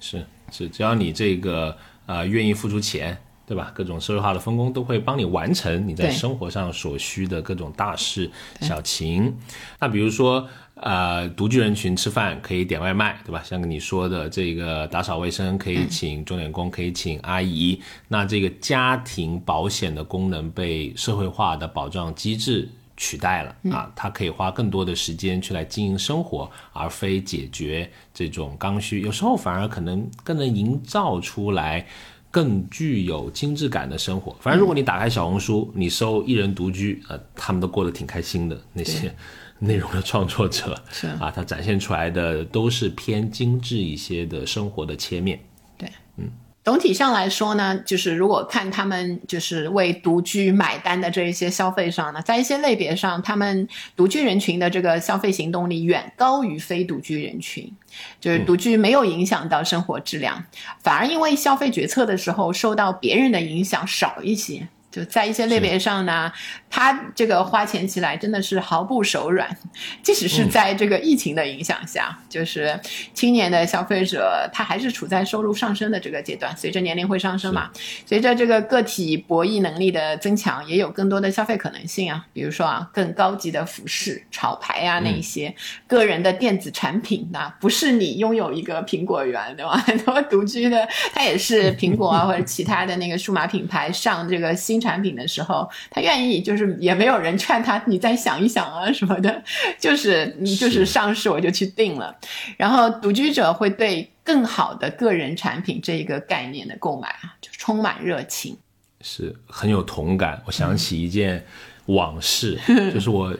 [0.00, 3.70] 是是，只要你这个呃愿意付出钱，对吧？
[3.74, 9.36] 各种社会化的分工都会帮你完成你在生活上所需的各种大事小情。
[9.78, 10.48] 那比如说
[10.82, 13.42] 呃，独居人群吃饭可以点外卖，对吧？
[13.44, 17.78] 像你说的这个打扫卫生可以请钟点工，可以请阿姨。
[18.08, 22.66] 那这个家庭保险的功能被社会化的保障机制。
[23.00, 29.00] 取代了啊，他可以花更多的时间去来经营生活，而非解决这种刚需。
[29.00, 31.86] 有时候反而可能更能营造出来
[32.30, 34.36] 更具有精致感的生活。
[34.38, 38.60] 反正如果你打开小红书，你搜一人独居，呃，他们都过得挺开心的。
[38.74, 39.10] 那些
[39.58, 45.40] 内容的创作者是啊，他展现出来的都是偏精致一些的生活的切面。
[45.78, 46.30] 对，嗯。
[46.62, 57.72] 总体上来说呢，就是如果看他们就是为独居买单的这一些消费上呢，在一些类别上，他们独居人群的这个消费行动力远高于非独居人群，
[58.20, 60.44] 就是独居没有影响到生活质量，
[60.82, 64.68] 反而因为消费决策的时候受到别人的影响少一些。
[64.90, 66.32] 就在一些类别上呢，
[66.68, 69.48] 他这个花钱起来真的是毫不手软，
[70.02, 72.78] 即使是在这个疫情的影响下，就是
[73.14, 77.70] 青年的消费者他还是处在收入上升的这个阶段，随着年龄会上升嘛，
[78.04, 85.54] 随着这个个体博弈能力的增强，也有更多的消费可能性啊，比如说啊，更高级的服饰、潮牌啊，那一些
[85.86, 89.76] 个人的电子产品，那不是你拥有一个苹果园对吧？
[89.86, 94.79] 很多独居的他也是苹果啊 或者其他的那个数码品牌上这个新。
[94.80, 99.42] 产品的时候，他愿意，就是也没有人劝他，你再想一想啊什么的，
[99.78, 102.16] 就是就是上市我就去定了。
[102.56, 108.56] 然后独居者会对更好的个人产品这一个概念的购买啊，就充满热情，
[109.00, 110.42] 是很有同感。
[110.46, 111.44] 我想起一件
[111.86, 112.58] 往事，
[112.94, 113.34] 就是我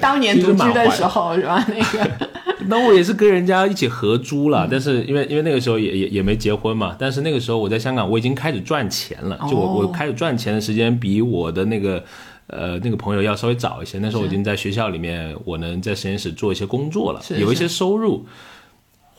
[0.00, 1.64] 当年 独居的时候，是吧？
[1.68, 2.10] 那个。
[2.66, 12.02] 那我也是跟人家一起合租了，但是因为因为那个时候也也也没结婚嘛，但是那个时候我在香港我已经开始赚钱了，就我我开始赚钱的时间比我的那个
[12.46, 18.24] 呃那个朋友要稍微早一些，那时候我已经在学校里面，我能在实验室做一些工作了，有一些收入。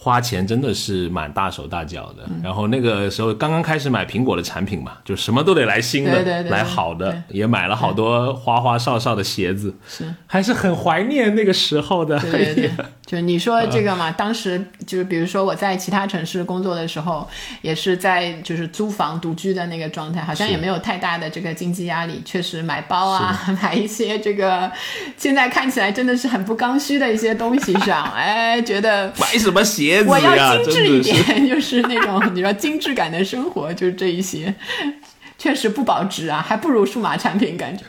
[0.06, 10.06] 花钱真的是蛮大手大脚的，然后那个时候刚刚开始买苹果的产品嘛，就什么都得来新的，来好的，也买了好多花花哨哨的鞋子，是。
[10.28, 12.20] 还是很怀念那个时候的。
[12.20, 12.70] 对对，
[13.06, 17.28] 就你说这个嘛，当时就是比如说我在其他城市工作的时候，
[17.62, 24.72] 也是在就是租房独居的那个状态，好像也没有太大的这个经济压力，确实买包啊， 买一些这个
[25.18, 30.10] 现在看起来真的是很不刚需的一些东西上， 哎，觉得买什么鞋子。
[30.10, 34.52] 我要精致一点， 就是那种你说精致感的生活，就是这一些，
[35.38, 37.84] 确实不保值啊，还不如数码产品感觉。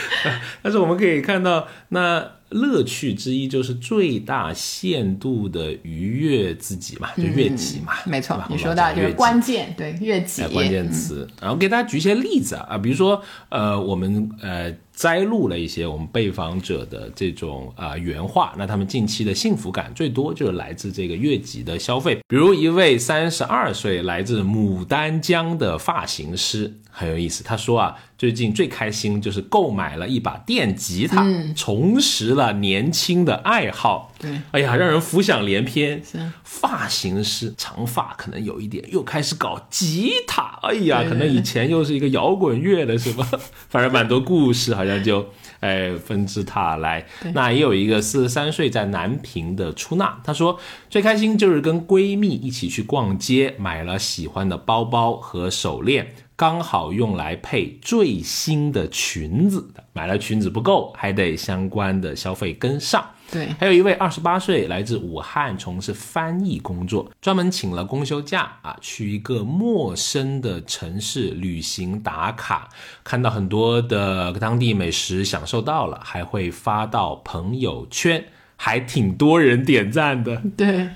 [0.62, 2.32] 但是我们可以看到那。
[2.52, 11.26] 乐趣之一就是最大限度的愉悦自己嘛，就悦己嘛，没错，你说到就是关键，对悦己关键词。
[11.40, 26.74] 然后给大家举一些例子啊，啊，比如说呃，我们呃摘录了一些我们被访者的这种啊原话，那他们近期的幸福感最多就是来自这个悦己的消费，比如一位三十二岁来自牡丹江的发型师。
[26.94, 31.26] 很有意思，他说啊，最近最开心就是购买了一把电吉他，
[31.56, 34.12] 重拾了年轻的爱好。
[34.18, 36.02] 对，哎呀，让人浮想联翩。
[36.44, 40.58] 发型师长发可能有一点，又开始搞吉他。
[40.62, 43.26] 哎呀，可能以前又是一个摇滚乐的，是吧？
[43.70, 45.26] 反正蛮多故事，好像就
[45.60, 47.04] 哎纷至沓来。
[47.34, 56.14] 那也有一个四十三岁在南平的出纳，他说最开心就是跟闺蜜一起去逛街，买了喜欢的包包和手链。
[56.34, 63.04] 刚好用来配最新的裙子的，买了裙子不够，还得相关的消费跟上。
[63.30, 72.68] 对，还有一位二十八岁，来自武汉，从事翻译工作，专门请了公休假啊，去一个陌生的城市旅行打卡，
[73.02, 78.22] 看到很多的当地美食，享受到了，还会发到朋友圈，
[78.56, 80.42] 还挺多人点赞的。
[80.56, 80.88] 对。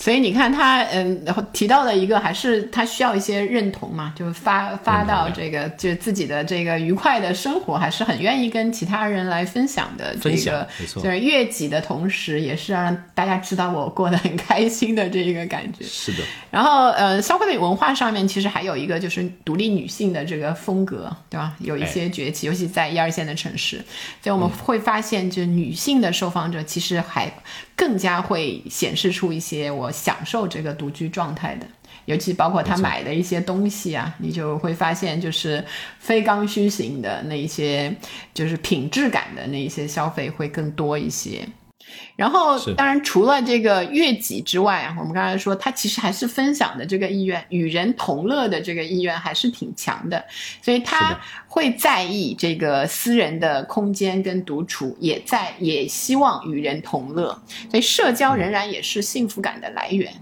[0.00, 10.14] 所以你看他，嗯，然后提到的一个还是他需要一些认同嘛，就发发到这个，就自己的这个愉快的生活，还是很愿意跟其他人来分享的。
[10.22, 15.84] 这个，没错，就是悦己的同时，也是让大家知道我过得很开心的这一个感觉。
[15.84, 16.18] 是的。
[16.52, 21.54] 然后，呃，消费文化上面其实还有一个就是独立女性的这个风格，对吧？
[21.58, 23.84] 有一些崛起，尤其在一二线的城市，
[24.22, 27.28] 所以我们会发现，就女性的受访者其实还。
[27.78, 31.66] 更加会显示出一些我享受这个独居状态的，
[32.06, 35.64] 尤其包括他买的一些东西啊，你就会发现就是
[36.00, 37.94] 非刚需型的那一些，
[38.34, 41.46] 就是品质感的那一些消费会更多一些。
[42.16, 50.24] 然后，当然除了这个悦己之外啊，我们刚才说他其实还是分享的这个意愿，与人同乐的这个意愿还是挺强的，
[50.60, 57.30] 所以他会在意这个私人的空间跟独处，也在也希望与人同乐，
[57.70, 60.12] 所以社交仍然也是幸福感的来源。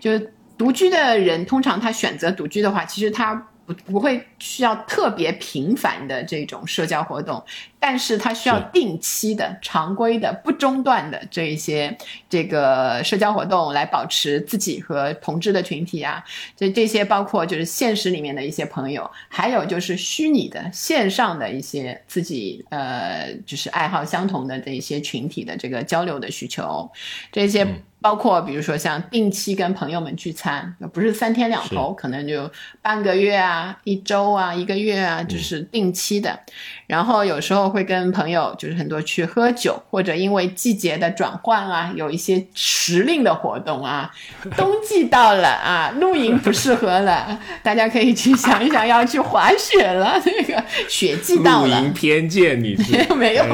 [0.00, 3.46] 就是独居的人，通常他选择独居的话，其实他。
[3.68, 7.44] 不不会需要特别频繁的这种社交活动，
[7.80, 11.96] 但是它需要定期的、常规的、不中断的这一些
[12.28, 16.22] 这个社交活动来保持自己和同志的群体啊，
[16.56, 26.90] 这这些包括就是现实里面的一些朋友，还有就是虚拟的线上的一些自己呃就是爱好相同的这一些群体的这个交流的需求，
[27.30, 27.66] 这些。
[28.00, 32.48] 包括比如说像定期跟朋友们聚餐，不是三天两头，可能就
[32.80, 36.38] 半个月啊、一周啊、一个月啊，就是定期的。
[36.86, 44.10] 然后有时候会跟朋友，就是很多去喝酒，或者因为季节的转换啊，有一些时令的活动啊。
[44.56, 50.20] 冬季到了啊，露营不适合了， 大家可以去想一想要去滑雪了。
[50.24, 51.80] 那个雪季到了。
[51.80, 52.76] 露营偏见，你
[53.16, 53.44] 没有，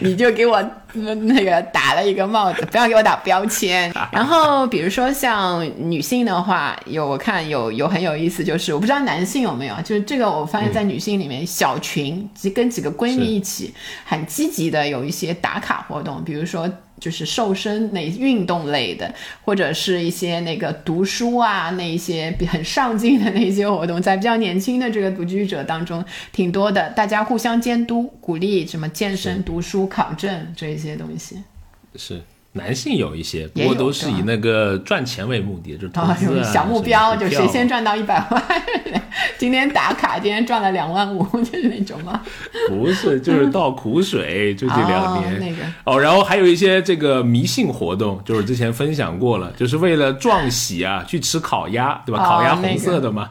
[0.00, 0.70] 你就给我。
[0.94, 3.92] 那个打了一个帽子，不要给我打标签。
[4.12, 13.74] 然后比如说像女性的话，有我看有有很有意思，就是我不知道男性有没有，就是这个我发现在女性里面，小群跟几个闺蜜一起，
[14.04, 16.68] 很积极的有一些打卡活动，比如说。
[17.00, 19.12] 就是瘦身那运动类的，
[19.44, 31.36] 或者是一些那个读书啊，那一些很上进的那些活动，在比较年轻的这个独居者当中挺多的，大家互相监督、鼓励什么健身、读书、考证这一些东西。
[31.96, 32.22] 是。
[32.52, 38.42] 男性有一些，不过都是以那个赚钱为目的，就是投资小目标，就谁先赚到一百万，
[39.38, 42.20] 今天打卡，今天赚了两万五， 就是那种吗？
[42.68, 46.00] 不是，就是倒苦水， 就这两年那个哦。
[46.00, 52.24] 然后还有一些这个迷信活动，就是之前分享过了，就是为了撞喜啊，去吃烤鸭，对吧？
[52.24, 53.28] 烤鸭红色的嘛。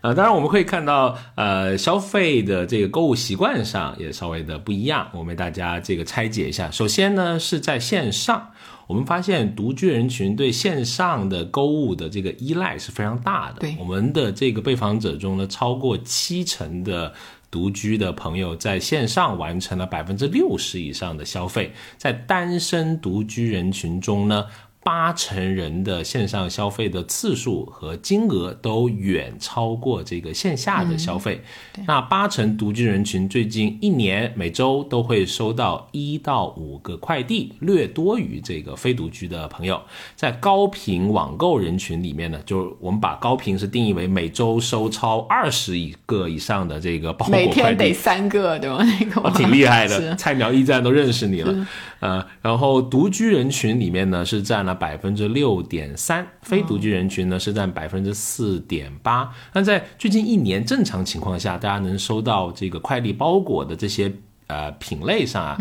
[0.00, 5.08] 呃，当然我们可以看到，呃，消费的这个购物习惯上也稍微的不一样。
[5.12, 6.70] 我们为大家这个拆解一下。
[6.70, 8.50] 首先呢，是在线上，
[8.86, 13.60] 我们发现独居人群对线上的购物的这个依赖是非常大的。
[13.60, 17.12] 对，我们的这个被访者中呢，超过七成的
[17.50, 21.72] 独居的朋友在线上完成了百分之六十以上的消费。
[21.96, 24.46] 在单身独居人群中呢。
[24.82, 31.42] 八成人的线上消费的次数和金额都远超过这个线下的消费。
[31.86, 39.80] 那八成独居人群最近一年每周都会收到一到五个快递，略多于这个非独居的朋友。
[40.16, 48.82] 在高频网购人群里面呢，就是我们把高频是定义为每周收超二十一个以上的这个包裹快递，每天得三个，对吧？
[48.82, 51.66] 那个挺厉害的，菜鸟驿站都认识你了。
[52.00, 59.28] 呃，然后独居人群里面呢是占了百分之六点三，非独居人群呢是占百分之四点八。
[59.52, 64.12] 那在最近一年正常情况下，大家能收到这个快递包裹的这些
[64.46, 65.58] 呃品类上啊，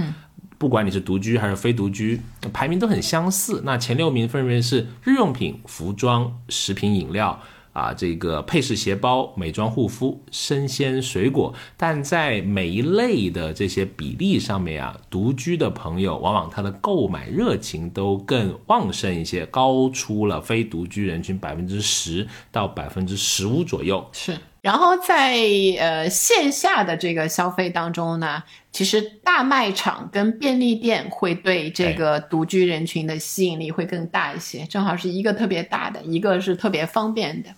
[0.58, 3.62] 不管你是独居还是非独居，排名都很相似。
[3.66, 7.42] 那前六名分别是日用品、服装、食品饮料。
[7.78, 24.04] 啊，这个配饰、鞋包、美妆、护肤、生鲜水果，但在每一类的这些比例上面啊，独居的朋友往往他的购买热情都更旺盛一些，高出了非独居人群百分之十到百分之十五左右。
[24.12, 24.36] 是。
[24.60, 25.38] 然后在
[25.80, 28.44] 呃线下的这个消费当中呢，
[28.78, 37.50] 其实大卖场跟便利店会对这个独居人群的吸引力会更大一些，正好是一个特别大的，一个是特别方便的。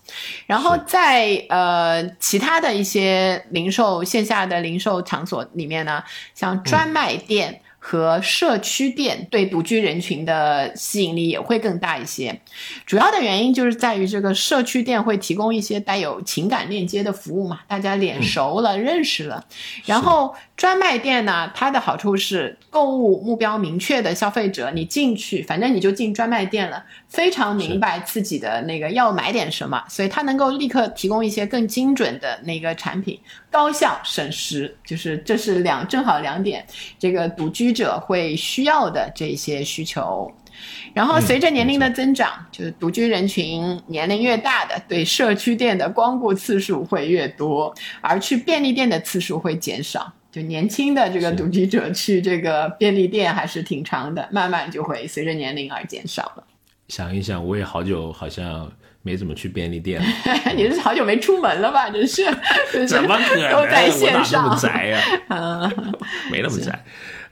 [0.46, 6.02] 然后在呃其他的一些零售线下的零售场所里面呢，
[6.34, 7.62] 像专卖店。
[7.80, 12.40] 和社区店对独居人群的吸引力也会更大一些。
[12.86, 19.46] 主要的原因就是在于这个社区店会提供一些带有情感链接的服务嘛，大家脸熟了、认识了。
[19.86, 33.18] 然后专卖店呢，它的好处是购物目标明确的消费者，你进去反正你就进专卖店了，非常明白自己的那个要买点什么，所以它能够立刻提供一些更精准的那个产品，
[33.52, 36.66] 高效省时，就是这是两正好两点，
[36.98, 40.32] 这个独居者会需要的这些需求。
[40.94, 50.12] 然后随着年龄的增长，就是独居人群年龄越大的，对社区店的光顾次数会越多，而去便利店的次数会减少。
[50.32, 56.44] 就年轻的这个独居者去这个便利店还是挺长的，慢慢就会随着年龄而减少了。
[56.90, 58.72] 想一想，我也好久好像
[59.02, 60.08] 没怎么去便利店了。
[60.56, 61.90] 你是好久没出门了吧？
[61.90, 62.26] 真是，
[62.88, 63.52] 怎么可能？
[63.52, 65.72] 都在线上，么宅呀？
[66.32, 66.84] 没那么宅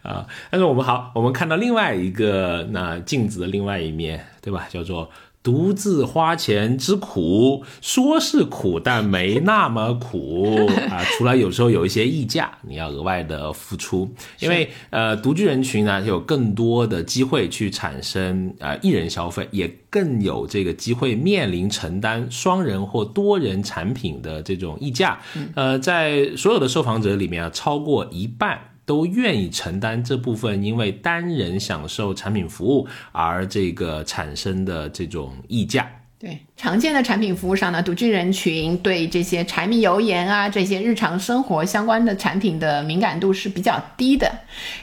[0.03, 0.26] 啊！
[0.49, 4.65] 但是我们好，我们看到另外一个那镜子的另外一面，对吧？
[4.70, 5.09] 叫做
[5.48, 10.58] 独自花钱之苦，说是苦，但没那么苦
[10.91, 11.02] 啊。
[11.18, 25.18] 除了有时候有一些溢价，你要额外的付出，因为呃，独居人群呢有更多的机会去产生呃一人消费，也更有这个机会面临承担双人或多人产品的这种溢价。
[25.56, 28.60] 呃，在所有的受访者里面啊，超过一半。
[28.88, 35.88] 都愿意承担这部分因为单人享受产品服务而这个产生的这种溢价。
[36.20, 44.32] 对常见的产品服务上呢，独居人群对这些柴米油盐啊这些日常生活相关的产品的敏感度是比较低的。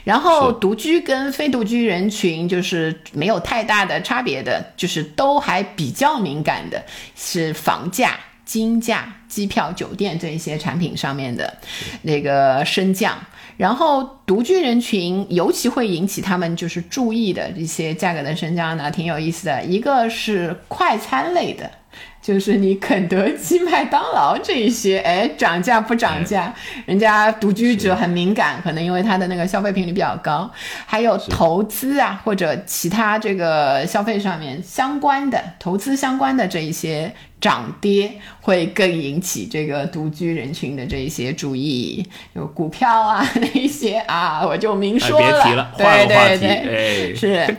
[0.05, 6.81] 然后独居跟非独居人群就是没有太大的差别的，就是都还比较敏感的
[7.15, 11.57] 是房价、金价、机票、酒店这一些产品上面的
[12.03, 13.19] 那个升降。
[13.57, 19.63] 然后独居人群尤其会引起他们就是注意的一些价格的升降呢，挺有意思的。
[19.63, 21.69] 一个是快餐类的，
[22.21, 26.53] 就是你肯德基、麦当劳这一些，哎，涨价不涨价？
[26.85, 30.51] 人家独居者很敏感，可能因为他的那个消费频率比较高。
[30.85, 37.13] 还有投资啊，或者其他这个消费上面相关的投资相关的这一些。
[37.39, 38.11] 涨跌
[38.41, 45.71] 会更引起这个独居人群的这一些注意，有股票啊那一些啊，我就明说了。
[45.77, 47.55] 对对对，是。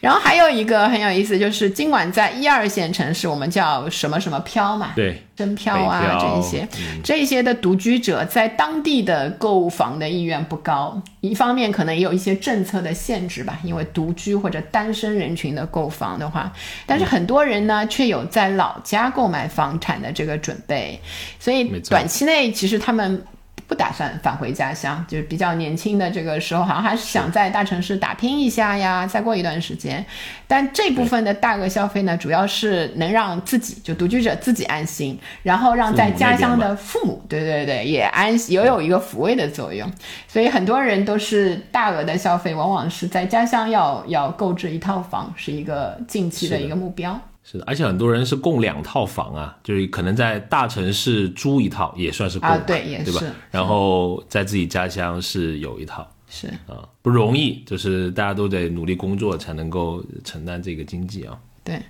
[0.00, 6.68] 然后还有一个很有意思，就是尽管在一二线城市，我们叫什么什么漂嘛，对，真漂啊这一些，
[7.04, 11.00] 这一些的独居者在当地的购房的意愿不高。
[11.20, 16.50] 一方面可能也有一些政策的限制吧，因为独居或者单身人群的购房的话，
[16.86, 20.98] 但是很多人呢却有在老家购买房产的这个准备，
[21.38, 23.22] 所以短期内其实他们。
[23.66, 29.06] 不打算返回家乡，就是比较年轻的这个时候，好像还是想在大城市打拼一下呀。
[29.06, 30.04] 再过一段时间，
[30.46, 39.90] 但这部分的大额消费呢，主要是能让自己就独居者自己安心，然后让在家乡的父母，对对对，也安也有一个抚慰的作用。
[40.28, 47.20] 所以很多人都是大额的消费，往往是在家乡要要购置一套房，是一个近期的一个目标。
[47.48, 53.22] 是的，而且很多人是供两套房啊，就是可能在大城市租一套也算是供，对，也对吧？
[53.52, 61.38] 然后在自己家乡是有一套，是啊，不容易，就是大家都得努力工作才能够承担这个经济啊。
[61.62, 61.80] 对，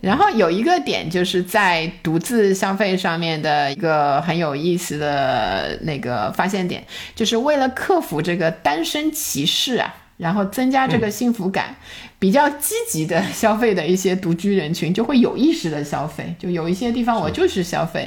[0.00, 6.84] 然后有一个点就是在独自消费上面的一个很有意思的那个发现点，
[7.14, 9.94] 就是为了克服这个单身歧视啊。
[10.20, 11.74] 然后增加这个幸福感，
[12.18, 18.06] 比较积极的消费的一些独居人群就会有意识的消费，就有一些地方我就是消费，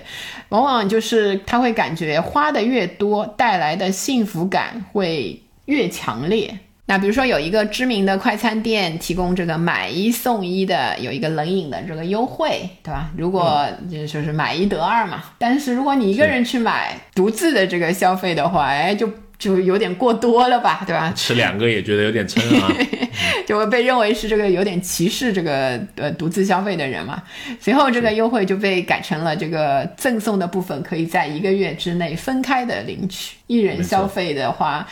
[0.50, 6.60] 往往就是他会感觉花的越多，带来的幸福感会越强烈。
[6.86, 13.10] 那比如说有一个知名的快餐店提供这个买一送一的，有一个冷饮的这个优惠，对吧？
[13.18, 19.10] 如果就说是买一得二嘛，但是如果你一个人去买独自的这个消费的话，哎就。
[19.44, 21.12] 就有点过多了吧，对吧？
[21.14, 22.72] 吃两个也觉得有点撑啊，
[23.46, 27.22] 就会被认为是这个有点歧视这个呃独自消费的人嘛。
[27.60, 34.88] 随后这个优惠就被改成了这个赠送的部分可以在一个月之内分开的领取，一人消费的话。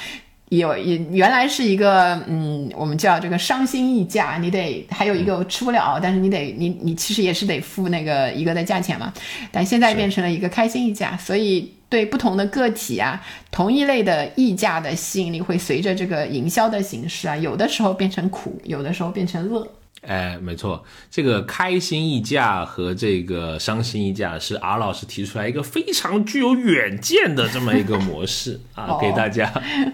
[0.60, 9.14] 有也原来是一个嗯，我们叫这个伤心溢价，你得还有一个吃不了，但是你得你你其实也是得付那个一个的价钱嘛。
[9.50, 19.66] 但现在变成了一个开心溢价，所以对不同的个体啊，同一类的溢价的吸引力会随着这个营销的形式啊，有的时候变成苦，有的时候变成乐。
[20.02, 29.46] 哎，没错，这个开心溢价和这个伤心溢价是 R 老师提出来一个非常具有远见的这么一个模式 啊，给大家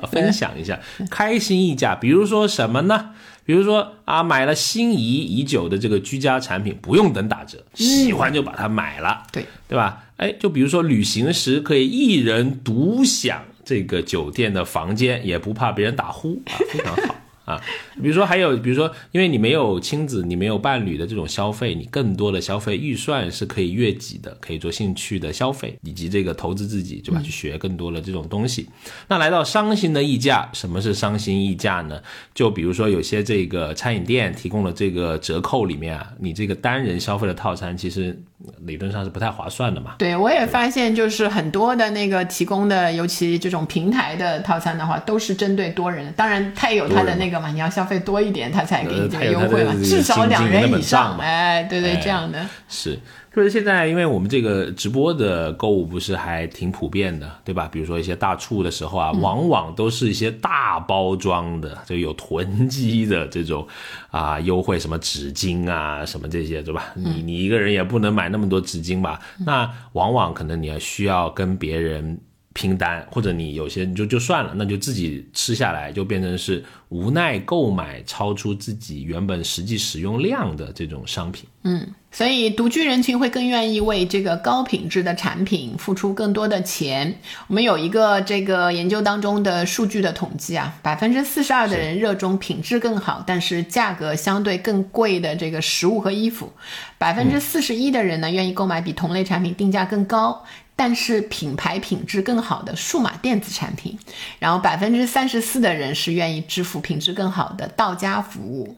[0.10, 0.80] 分享一下。
[1.10, 3.10] 开心溢价，比如说什么呢？
[3.44, 10.04] 比如说啊，买了心仪已久的这个居家产品，不用等打折，喜欢就把它买了，对对吧？
[10.18, 17.16] 哎，就比如说旅行时可以一人独享这个酒店的房间，也不怕别人打呼啊，非常好。
[17.48, 17.58] 啊，
[18.04, 27.22] 比如说还有，比如说，因为你没有亲子，你没有伴侣的这种消费，你更多的消费预算是可以越级的，可以做兴趣的消费，以及这个投资自己，对吧？
[27.22, 28.68] 去学更多的这种东西。
[29.08, 32.02] 那来到伤心的溢价，什么是伤心溢价呢？
[32.36, 38.22] 就比如说有些这个餐饮店提供的这个折扣里面啊，你这个单人消费的套餐，其实
[38.66, 39.96] 理论上是不太划算的嘛。
[39.98, 46.12] 对，我也发现就是很多的那个提供的，尤其这种平台的套餐的话，都是针对多人。
[46.18, 47.38] 当然，它也有它的那个。
[47.38, 52.98] 嘛，你要消费多一点，它才给你这个优惠嘛，至少两人以上，哎，对对，这样的是，
[53.38, 57.70] 就是现在，因为我们这个直播的购物不是还挺普遍的，对吧？
[57.72, 63.68] 比如说一些大促的时候啊，往往都是一些大包装的，就有囤积的这种
[64.10, 66.86] 啊优惠，什么纸巾啊，什么这些，对吧？
[66.96, 69.20] 你你一个人也不能买那么多纸巾吧？
[69.46, 72.20] 那往往可能你要需要跟别人。
[72.58, 81.46] 拼单，或者你有些你就就算了，那就自己吃下来，就变成是无奈购买超出自己原本实际使用量的这种商品。
[81.62, 87.20] 嗯，所以独居人群会更愿意为这个高品质的产品付出更多的钱。
[87.48, 96.52] 我们有一个这个研究当中的数据的统计啊，百分之四十二的人热衷品质更好，但是价格相对更贵的这个食物和衣服，
[96.98, 100.44] 百分之四十一的人呢愿意购买比同类产品定价更高。
[100.78, 103.98] 但是品牌品质更好的数码电子产品，
[104.38, 108.78] 然后百分之三十四的人是愿意支付品质更好的到家服务，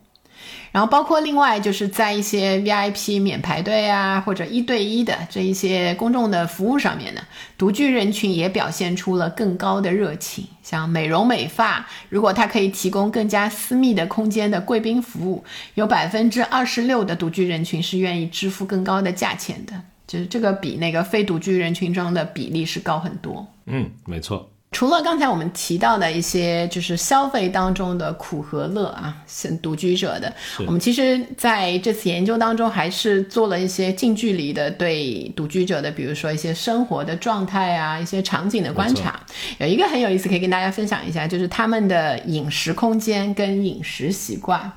[0.72, 7.22] 然后包括另外就是在一些 VIP 免排队啊或者一对一的这一些公众的服务上面呢，
[7.58, 10.48] 独居人群也表现出了更高的热情。
[10.64, 15.44] 像美容美发，如果它可以提供更加私密的空间的贵宾服务，
[15.74, 19.74] 有百分之二十六的独居人群是愿意支付更高的价钱的。
[20.10, 23.46] 就是这个比那个非独居人群中的比例是高很多。
[23.68, 24.50] 嗯，没错。
[24.72, 30.32] 除了刚才我们提到的一些，就是消费当中的苦和乐啊，是独居者的。
[30.66, 39.20] 我们其实在这次研究当中，还是做了一些近距离的对独居者的，比如说一些生活的状态啊，一些场景的观察。
[39.60, 44.72] 有一个很有意思，可以跟大家分享一下，就是他们的饮食空间跟饮食习惯。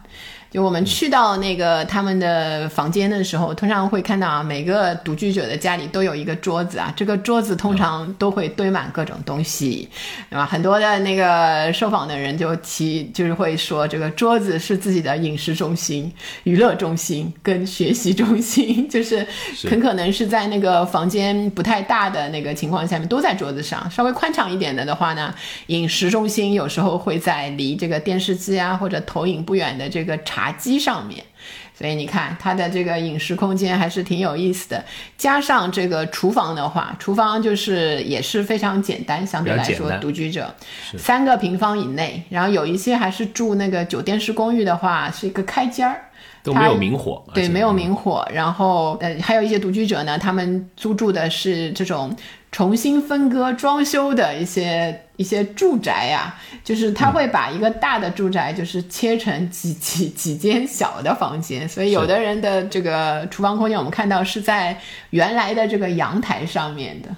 [0.53, 9.89] 就我们去到那个他们的房间的时候，通常会看到啊，每个独居者的家里都有一个桌子啊，这个桌子通常都会堆满各种东西，
[10.29, 10.45] 对吧？
[10.45, 16.13] 很多的那个受访的人就提，就是会说，这个桌子是自己的饮食中心、
[16.45, 19.27] 娱乐中心跟学习中心， 就是
[19.71, 25.35] 很可能是在那个房间不太大的那个情况下面都在桌子上，稍微宽敞一点的的话呢，
[25.69, 30.42] 饮食中心有时候会在离这个电视机啊或者投影不远的这个茶。
[30.43, 31.25] 茶几上面，
[31.73, 34.85] 所以你看它的这个饮食空间还是挺有意思的。
[35.17, 40.53] 加上这个厨房的话，厨房就是也是非常简单，相对来说，独居者
[40.99, 42.25] 三个平方以内。
[42.29, 46.07] 然后有一些还是住那个酒店式公寓的话，是一个开间儿。
[46.43, 48.27] 都没有明火，对，没有明火。
[48.33, 52.15] 然后，呃，还有一些独居者呢，他们租住的是这种
[52.51, 56.35] 重新分割装修的一些一些住宅呀，
[56.65, 64.77] 就是他会把一个大的住宅就是切成几几几间小的房间，所以有的人的这个厨房空间，我们看到是在
[65.11, 67.09] 原来的这个阳台上面的，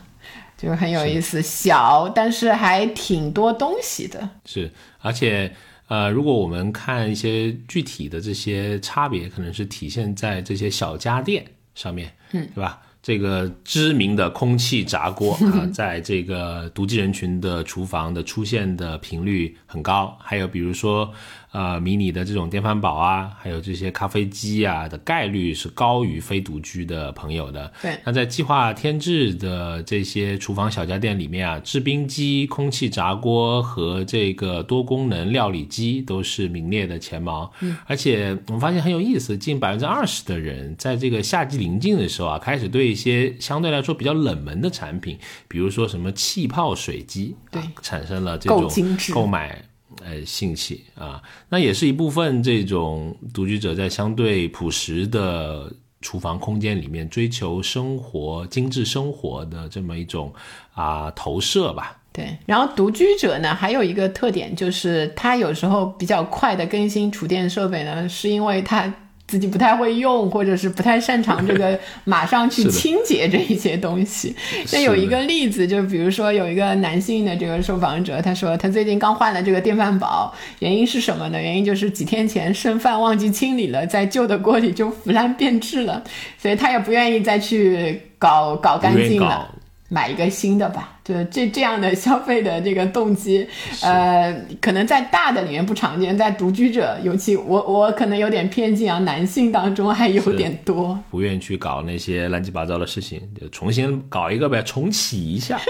[0.58, 4.28] 就是很有意思，小但是还挺多东西的。
[4.44, 4.70] 是，
[5.00, 5.50] 而且。
[5.94, 11.44] 呃，如果我们看一些具体的这些差别，可能是体现在这些小家电
[11.76, 12.80] 上面，嗯，对吧？
[13.00, 21.12] 这个知名的空气炸锅啊， 在这个独居人群的厨房的出现的频率很高，还有比如说。
[21.54, 27.72] 呃，迷你的这种电饭煲啊，还有这些咖啡机啊的概率是高于非独居的朋友的。
[27.80, 37.52] 对，那在计划添置的这些厨房小家电里面啊，制冰机、空气炸锅和这个多功能料理机都是名列的前茅。
[37.60, 48.68] 嗯，而且我们发现很有意思，近百分之二十的人在这个夏季临近的时候啊，开始对一些相对来说比较冷门的产品，比如说什么气泡水机，对，产生了这种
[49.12, 49.62] 购买。
[50.04, 60.32] 呃，兴起啊，那也是一部分这种独居者在相对朴实的厨房空间里面追求生活精致生活的这么一种
[60.74, 61.96] 啊投射吧。
[62.12, 68.92] 对，然后独居者呢，还有一个特点就是他有时候比较快的更新厨电设备呢，是因为他。
[69.26, 74.34] 自己不太会用，或者是不太擅长这个 马上去清洁这一些东西。
[74.72, 81.40] 那有一个例子，就比如说有一个男性的这个受访者，他说他最近刚换了这个电饭煲，原因是什么呢？
[81.40, 86.02] 原因就是几天前剩饭忘记清理了，在旧的锅里就腐烂变质了，
[86.38, 89.53] 所以他也不愿意再去搞搞干净了。
[89.94, 93.46] 买一个新的吧，就这这样的消费的这个动机，
[93.80, 100.98] 呃，可能在大的里面不常见，在独居者，尤其我我可能有点偏见啊，男性当中还有点多。
[101.12, 105.60] 不愿意去搞那些乱七八糟的事情，就重新搞一个呗，重启一下。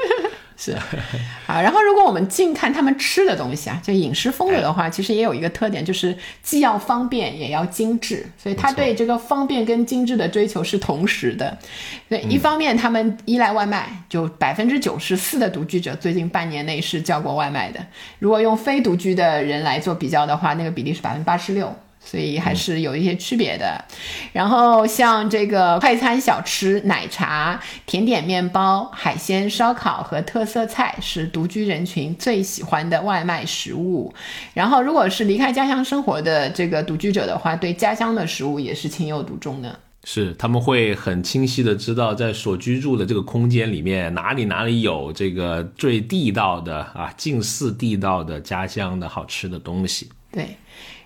[0.57, 0.73] 是
[1.47, 11.59] 啊，然后如果我们近看他们吃的东西啊，就饮食风格的哎话，其实也有一个特点，就是既要方便也要精致，所以他对这个方便跟精致的追求是同时的。
[12.09, 17.85] 对，嗯一方面他们依赖外卖，就百分之九十四的独居者最近半年内是叫过外卖的。
[18.19, 21.75] 如果用非独居的人来做比较的话，那个比例是百分之八十六。
[22.05, 23.83] 所以还是有一些区别的，
[24.33, 34.15] 然后像这个快餐小吃、奶茶、甜点、面包、海鲜、烧烤和特色菜是独居人群最喜欢的外卖食物。
[34.53, 39.81] 然后，如果是离开家乡生活的这个独居者的话，对家乡的食物也是情有独钟的。
[40.07, 50.11] 是，他们会很清晰的知道，在所居住的这个空间里面，哪里哪里有这个最地道的啊，近似地道的家乡的好吃的东西。
[50.31, 50.49] 对，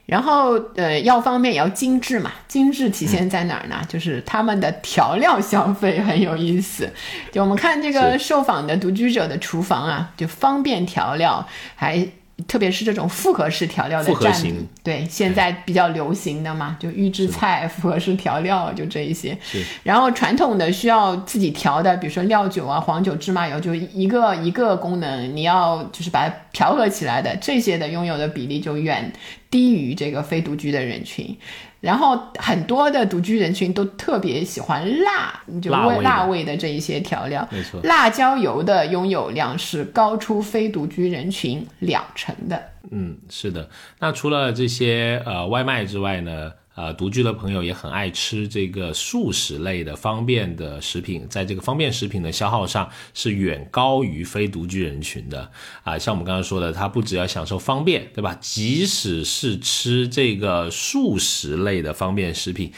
[0.08, 2.32] 然后呃，要方面也要精致嘛。
[2.48, 3.82] 精致体现在哪儿呢？
[3.86, 6.90] 就是他们的调料消费很有意思。
[7.30, 12.08] 就我们看这个受访的独居者的厨房啊，就方便调料，还
[12.46, 19.36] 特别是这种复合式调料的占比，对，现在比较流行的嘛，就预制菜、复合式调料，就这一些。
[19.82, 29.12] 然后传统的需要自己调的，比如说料酒啊、黄酒、芝麻油，就一个一个功能，你要就是把它调和起来的，这些的拥有的比例就远
[29.50, 31.36] 低于这个非独居的人群。
[31.80, 37.46] 然后很多的独居人群都特别喜欢辣，就味辣味的这一些调料。
[37.52, 42.60] 没错辣椒油的拥有量是高出非独居人群两成的。
[42.90, 43.68] 嗯，是的。
[44.00, 55.50] 那除了这些呃外卖之外呢，呃，独居的朋友也很爱吃这个素食类的方便的食品，在这个方便食品的消耗上是远高于非独居人群的
[55.82, 58.38] 啊、像我们刚刚说的，他不只要享受方便，对吧？
[58.40, 62.72] 即使是吃这个素食类的方便食品。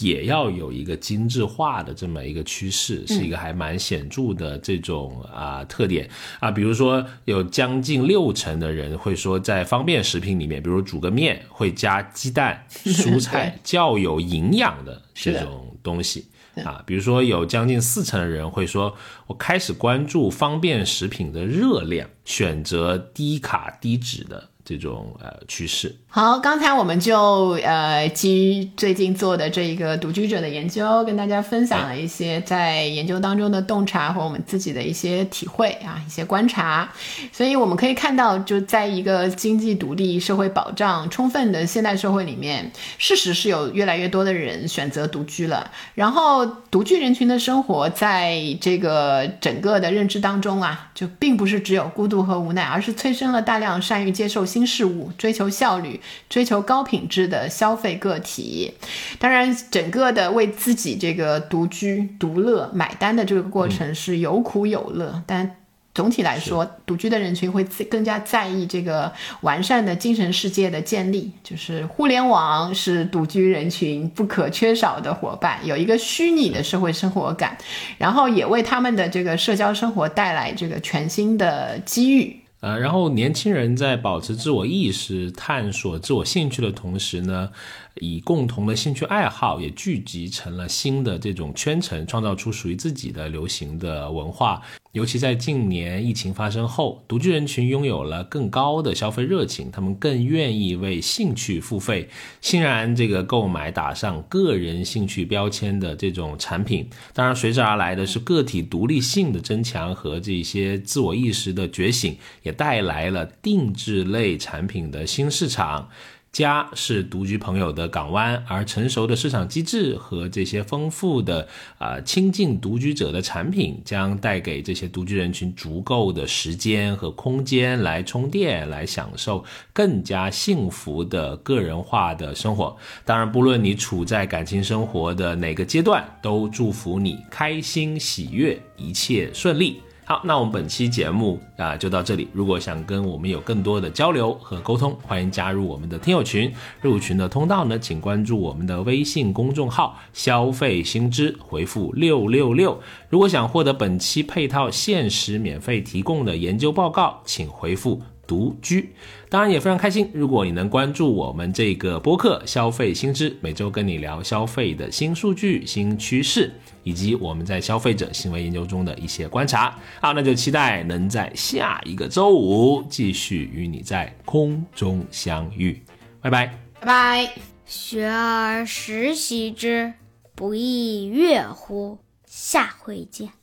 [0.00, 6.50] 也要有一个精致化的这么一个趋势，是一个还蛮显著的这种啊、特点啊。
[6.50, 16.28] 比如说，有将近六成的人会说，在方便食品里面，比如煮个面会加鸡蛋、 蔬菜，较有营养的这种东西。
[16.64, 25.96] 啊，比如说有将近四成的人会说，我开始关注方便食品的热量，选择低卡低脂的这种呃趋势。
[26.14, 36.88] 好，刚才我们就呃基于最近做的这一个独居者的研究，跟大家分享了一些在研究当中的洞察和我们自己的一些体会啊，一些观察。
[37.32, 45.68] 所以我们可以看到，就在一个经济独立、社会保障充分的现代社会里面，事实是有越来越多的人选择独居了。
[45.96, 56.00] 然后，独居人群的生活在这个整个的认知当中啊，就并不是只有孤独和无奈，而是催生了大量善于接受新事物、追求效率。
[56.28, 58.72] 追求高品质的消费个体，
[59.18, 65.56] 当然，整个的为自己这个独居独乐买单的这个过程是有苦有乐，但
[65.94, 77.56] 总体来说，独居的人群会更加在意这个完善的精神世界的建立，就是互联网是独居人群不可缺少的伙伴，有一个虚拟的社会生活感，
[77.96, 82.40] 然后也为他们的这个社交生活带来这个全新的机遇。
[82.64, 87.50] 呃，然后年轻人在保持自我意识、探索自我兴趣的同时呢，
[87.96, 94.62] 以共同的兴趣爱好也聚集成了新的这种圈层，创造出属于自己的流行的文化。
[94.94, 102.08] 尤其在近年疫情发生后，独居人群拥有了更高的消费热情，他们更愿意为兴趣付费，
[102.40, 106.88] 欣然这个购买打上个人兴趣标签的这种产品。
[107.12, 115.88] 当然，随之而来的是个体独立性的增强和这些自我意识的觉醒，也带来了定制类产品的新市场。
[116.34, 121.46] 家是独居朋友的港湾，而成熟的市场机制和这些丰富的
[121.78, 132.76] 啊、呃亲近独居者的产品，将带给这些独居人群足够的时间和空间来充电，来享受更加幸福的个人化的生活。
[133.04, 139.80] 当然，不论你处在感情生活的哪个阶段，都祝福你开心喜悦，一切顺利。
[140.06, 142.28] 好，那我们本期节目啊就到这里。
[142.34, 146.52] 如果想跟我们有更多的交流和沟通，欢迎加入我们的听友群。
[146.82, 152.78] 入群的通道呢，请关注我们的微信公众号“消费新知”，回复六六六。
[153.08, 158.02] 如果想获得本期配套限时免费提供的研究报告，请回复。
[158.26, 158.94] 独居，
[159.34, 160.08] 当然也非常开心。
[160.14, 166.52] 如果你能关注我们这个播客《消费新知》，每周跟你聊消费的新数据、新趋势，
[166.84, 169.76] 以及我们在消费者行为研究中的一些观察。
[170.00, 175.82] 好，那就期待能在下一个周五继续与你在空中相遇。
[176.20, 176.46] 拜拜，
[176.78, 177.30] 拜拜。
[177.66, 179.94] 学而时习之，
[180.36, 181.98] 不亦说乎？
[182.24, 183.34] 下回见。